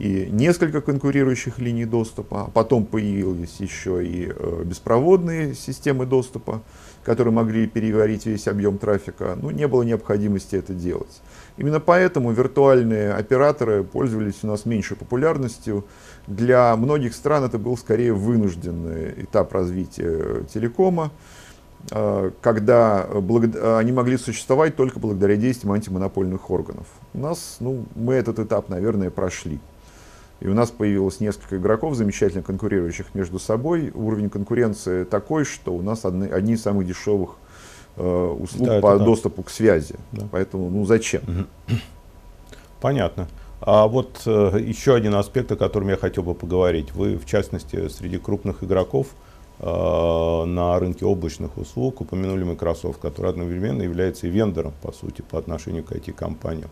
и 0.00 0.30
несколько 0.30 0.80
конкурирующих 0.80 1.58
линий 1.58 1.84
доступа, 1.84 2.44
а 2.46 2.50
потом 2.50 2.86
появились 2.86 3.56
еще 3.58 4.02
и 4.02 4.32
э, 4.34 4.62
беспроводные 4.64 5.54
системы 5.54 6.06
доступа, 6.06 6.62
которые 7.04 7.34
могли 7.34 7.66
переварить 7.66 8.24
весь 8.24 8.48
объем 8.48 8.78
трафика, 8.78 9.36
ну, 9.40 9.50
не 9.50 9.68
было 9.68 9.82
необходимости 9.82 10.56
это 10.56 10.72
делать. 10.72 11.20
Именно 11.58 11.80
поэтому 11.80 12.32
виртуальные 12.32 13.12
операторы 13.12 13.84
пользовались 13.84 14.42
у 14.42 14.46
нас 14.46 14.64
меньшей 14.64 14.96
популярностью. 14.96 15.84
Для 16.26 16.74
многих 16.76 17.14
стран 17.14 17.44
это 17.44 17.58
был 17.58 17.76
скорее 17.76 18.14
вынужденный 18.14 19.24
этап 19.24 19.52
развития 19.52 20.44
телекома, 20.44 21.10
э, 21.90 22.30
когда 22.40 23.06
они 23.76 23.92
могли 23.92 24.16
существовать 24.16 24.76
только 24.76 24.98
благодаря 24.98 25.36
действиям 25.36 25.74
антимонопольных 25.74 26.50
органов. 26.50 26.86
У 27.12 27.18
нас, 27.18 27.58
ну, 27.60 27.84
мы 27.94 28.14
этот 28.14 28.38
этап, 28.38 28.70
наверное, 28.70 29.10
прошли. 29.10 29.60
И 30.40 30.48
у 30.48 30.55
нас 30.55 30.70
появилось 30.70 31.20
несколько 31.20 31.59
игроков, 31.59 31.94
замечательно 31.94 32.42
конкурирующих 32.42 33.14
между 33.14 33.38
собой. 33.38 33.90
Уровень 33.94 34.31
конкуренции 34.31 35.05
такой, 35.05 35.44
что 35.44 35.74
у 35.74 35.83
нас 35.83 36.05
одни, 36.05 36.29
одни 36.29 36.55
из 36.55 36.62
самых 36.62 36.87
дешевых 36.87 37.37
э, 37.96 38.37
услуг 38.38 38.66
да, 38.66 38.81
по 38.81 38.98
доступу 38.98 39.42
к 39.42 39.50
связи. 39.50 39.96
Да. 40.12 40.26
Поэтому, 40.33 40.70
ну 40.70 40.87
зачем? 40.87 41.46
Понятно. 42.81 43.29
А 43.61 43.87
вот 43.87 44.22
э, 44.24 44.59
еще 44.61 44.94
один 44.94 45.14
аспект, 45.14 45.53
о 45.53 45.57
котором 45.57 45.88
я 45.88 45.96
хотел 45.98 46.22
бы 46.22 46.35
поговорить. 46.35 46.92
Вы, 46.94 47.18
в 47.18 47.26
частности, 47.26 47.88
среди 47.88 48.16
крупных 48.16 48.64
игроков 48.64 49.09
э, 49.59 50.44
на 50.46 50.79
рынке 50.79 51.05
облачных 51.05 51.59
услуг 51.59 52.00
упомянули 52.00 52.44
Microsoft, 52.44 52.98
который 52.98 53.31
одновременно 53.31 53.83
является 53.83 54.26
и 54.26 54.31
вендором, 54.31 54.72
по 54.81 54.92
сути, 54.92 55.20
по 55.20 55.38
отношению 55.38 55.85
к 55.85 55.92
IT-компаниям. 55.92 56.70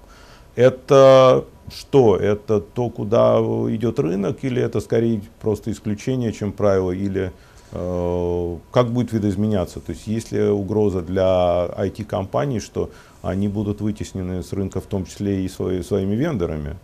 Это 0.59 1.45
что? 1.73 2.17
Это 2.17 2.61
то, 2.61 2.91
куда 2.91 3.39
идет 3.39 4.01
рынок, 4.01 4.39
или 4.43 4.61
это 4.61 4.81
скорее 4.81 5.23
просто 5.41 5.71
исключение, 5.71 6.33
чем 6.33 6.51
правило, 6.51 6.91
или 6.91 7.31
э, 7.71 8.57
как 8.73 8.89
будет 8.91 9.13
видоизменяться? 9.13 9.79
То 9.79 9.93
есть 9.93 10.09
есть 10.09 10.33
ли 10.33 10.43
угроза 10.49 11.03
для 11.03 11.69
IT-компаний, 11.79 12.59
что 12.59 12.91
они 13.23 13.47
будут 13.47 13.81
вытеснены 13.81 14.43
с 14.43 14.53
рынка, 14.53 14.81
в 14.81 14.87
том 14.87 15.05
числе 15.05 15.45
и 15.45 15.49
свои, 15.49 15.81
своими 15.81 16.17
вендорами? 16.17 16.75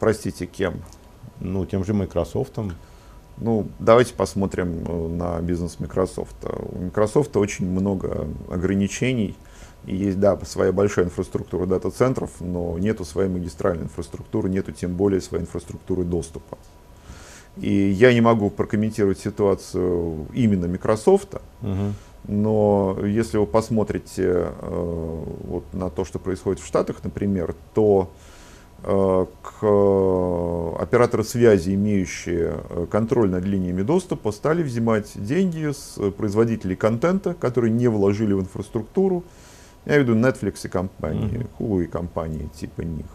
Простите, 0.00 0.46
кем? 0.46 0.80
Ну, 1.40 1.66
тем 1.66 1.84
же 1.84 1.92
Microsoft. 1.92 2.58
Ну, 3.36 3.66
давайте 3.78 4.14
посмотрим 4.14 4.86
э, 4.88 5.08
на 5.08 5.38
бизнес 5.42 5.80
Microsoft. 5.80 6.36
У 6.72 6.78
Microsoft 6.78 7.36
очень 7.36 7.70
много 7.70 8.26
ограничений 8.50 9.36
и 9.86 9.94
есть, 9.94 10.18
да, 10.18 10.38
своя 10.44 10.72
большая 10.72 11.06
инфраструктура 11.06 11.66
дата-центров, 11.66 12.30
но 12.40 12.78
нету 12.78 13.04
своей 13.04 13.28
магистральной 13.28 13.84
инфраструктуры, 13.84 14.48
нету 14.48 14.72
тем 14.72 14.94
более 14.94 15.20
своей 15.20 15.44
инфраструктуры 15.44 16.04
доступа. 16.04 16.58
И 17.56 17.70
я 17.70 18.12
не 18.12 18.20
могу 18.20 18.50
прокомментировать 18.50 19.18
ситуацию 19.20 20.26
именно 20.32 20.66
Microsoft, 20.66 21.34
угу. 21.62 21.92
но 22.26 22.98
если 23.04 23.38
вы 23.38 23.46
посмотрите 23.46 24.48
э, 24.48 25.24
вот 25.44 25.64
на 25.72 25.88
то, 25.90 26.04
что 26.04 26.18
происходит 26.18 26.60
в 26.60 26.66
Штатах, 26.66 26.96
например, 27.04 27.54
то 27.74 28.10
э, 28.82 29.26
к 29.42 30.82
операторы 30.82 31.22
связи, 31.22 31.74
имеющие 31.74 32.54
э, 32.70 32.86
контроль 32.90 33.30
над 33.30 33.44
линиями 33.44 33.82
доступа, 33.82 34.32
стали 34.32 34.64
взимать 34.64 35.12
деньги 35.14 35.70
с 35.70 35.96
производителей 36.12 36.74
контента, 36.74 37.34
которые 37.34 37.70
не 37.70 37.86
вложили 37.86 38.32
в 38.32 38.40
инфраструктуру, 38.40 39.22
я 39.86 39.98
веду 39.98 40.14
Netflix 40.14 40.60
и 40.64 40.68
компании, 40.68 41.46
Hulu 41.58 41.84
и 41.84 41.86
компании 41.86 42.48
типа 42.54 42.82
них. 42.82 43.06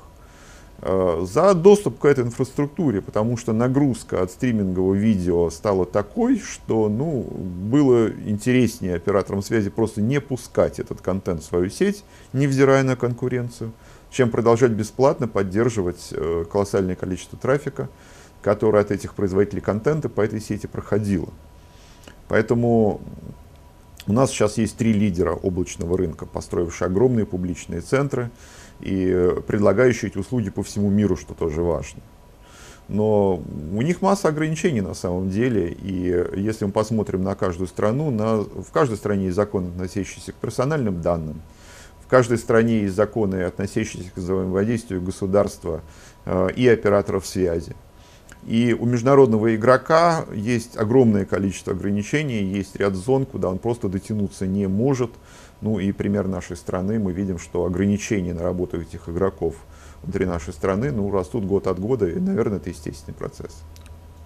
Э, 0.81 1.25
за 1.27 1.53
доступ 1.55 1.99
к 1.99 2.05
этой 2.05 2.23
инфраструктуре, 2.23 3.01
потому 3.01 3.35
что 3.35 3.51
нагрузка 3.51 4.21
от 4.21 4.31
стримингового 4.31 4.93
видео 4.93 5.49
стала 5.49 5.85
такой, 5.85 6.39
что 6.39 6.87
ну, 6.87 7.21
было 7.21 8.09
интереснее 8.09 8.95
операторам 8.95 9.41
связи 9.41 9.69
просто 9.69 10.01
не 10.01 10.21
пускать 10.21 10.79
этот 10.79 11.01
контент 11.01 11.41
в 11.41 11.45
свою 11.45 11.69
сеть, 11.69 12.05
невзирая 12.31 12.83
на 12.83 12.95
конкуренцию, 12.95 13.73
чем 14.09 14.29
продолжать 14.29 14.71
бесплатно 14.71 15.27
поддерживать 15.27 16.09
э, 16.11 16.45
колоссальное 16.49 16.95
количество 16.95 17.37
трафика, 17.37 17.89
которое 18.41 18.81
от 18.81 18.91
этих 18.91 19.15
производителей 19.15 19.61
контента 19.61 20.07
по 20.07 20.21
этой 20.21 20.39
сети 20.39 20.67
проходило. 20.67 21.27
Поэтому 22.29 23.01
у 24.07 24.13
нас 24.13 24.31
сейчас 24.31 24.57
есть 24.57 24.77
три 24.77 24.93
лидера 24.93 25.33
облачного 25.33 25.97
рынка, 25.97 26.25
построившие 26.25 26.87
огромные 26.87 27.25
публичные 27.25 27.81
центры 27.81 28.31
и 28.79 29.33
предлагающие 29.47 30.09
эти 30.09 30.17
услуги 30.17 30.49
по 30.49 30.63
всему 30.63 30.89
миру, 30.89 31.15
что 31.15 31.33
тоже 31.33 31.61
важно. 31.61 32.01
Но 32.89 33.35
у 33.35 33.81
них 33.83 34.01
масса 34.01 34.29
ограничений 34.29 34.81
на 34.81 34.95
самом 34.95 35.29
деле, 35.29 35.71
и 35.71 36.25
если 36.35 36.65
мы 36.65 36.71
посмотрим 36.71 37.23
на 37.23 37.35
каждую 37.35 37.67
страну, 37.67 38.09
на, 38.09 38.37
в 38.37 38.71
каждой 38.73 38.97
стране 38.97 39.25
есть 39.25 39.35
законы, 39.35 39.67
относящиеся 39.67 40.31
к 40.31 40.35
персональным 40.35 41.01
данным, 41.01 41.41
в 42.03 42.07
каждой 42.07 42.39
стране 42.39 42.81
есть 42.81 42.95
законы, 42.95 43.43
относящиеся 43.43 44.09
к 44.09 44.17
взаимодействию 44.17 45.03
государства 45.03 45.81
э, 46.25 46.49
и 46.55 46.67
операторов 46.67 47.27
связи. 47.27 47.75
И 48.47 48.73
у 48.73 48.85
международного 48.85 49.55
игрока 49.55 50.25
есть 50.33 50.77
огромное 50.77 51.25
количество 51.25 51.73
ограничений, 51.73 52.41
есть 52.43 52.75
ряд 52.75 52.95
зон, 52.95 53.25
куда 53.25 53.49
он 53.49 53.57
просто 53.57 53.89
дотянуться 53.89 54.47
не 54.47 54.67
может. 54.67 55.11
Ну 55.61 55.77
и 55.79 55.91
пример 55.91 56.27
нашей 56.27 56.55
страны, 56.55 56.99
мы 56.99 57.11
видим, 57.11 57.37
что 57.37 57.65
ограничения 57.65 58.33
на 58.33 58.43
работу 58.43 58.79
этих 58.79 59.09
игроков 59.09 59.55
внутри 60.03 60.25
нашей 60.25 60.53
страны 60.53 60.91
ну, 60.91 61.11
растут 61.11 61.45
год 61.45 61.67
от 61.67 61.79
года, 61.79 62.07
и, 62.07 62.17
наверное, 62.17 62.57
это 62.57 62.69
естественный 62.69 63.15
процесс. 63.15 63.61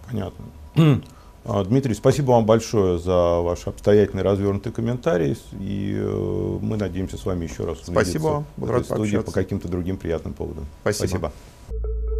Понятно. 0.09 0.45
А, 1.45 1.61
Дмитрий, 1.65 1.93
спасибо 1.93 2.31
вам 2.31 2.45
большое 2.45 2.97
за 2.97 3.41
ваш 3.41 3.67
обстоятельный 3.67 4.23
развернутый 4.23 4.71
комментарий. 4.71 5.37
И 5.59 5.93
э, 5.93 6.57
мы 6.61 6.77
надеемся 6.77 7.17
с 7.17 7.25
вами 7.25 7.43
еще 7.43 7.65
раз 7.65 7.79
спасибо 7.83 8.23
вам. 8.23 8.45
в 8.55 8.71
этой 8.71 8.85
студии 8.85 9.17
по 9.17 9.33
каким-то 9.33 9.67
другим 9.67 9.97
приятным 9.97 10.33
поводам. 10.33 10.65
Спасибо. 10.83 11.07
спасибо. 11.07 12.12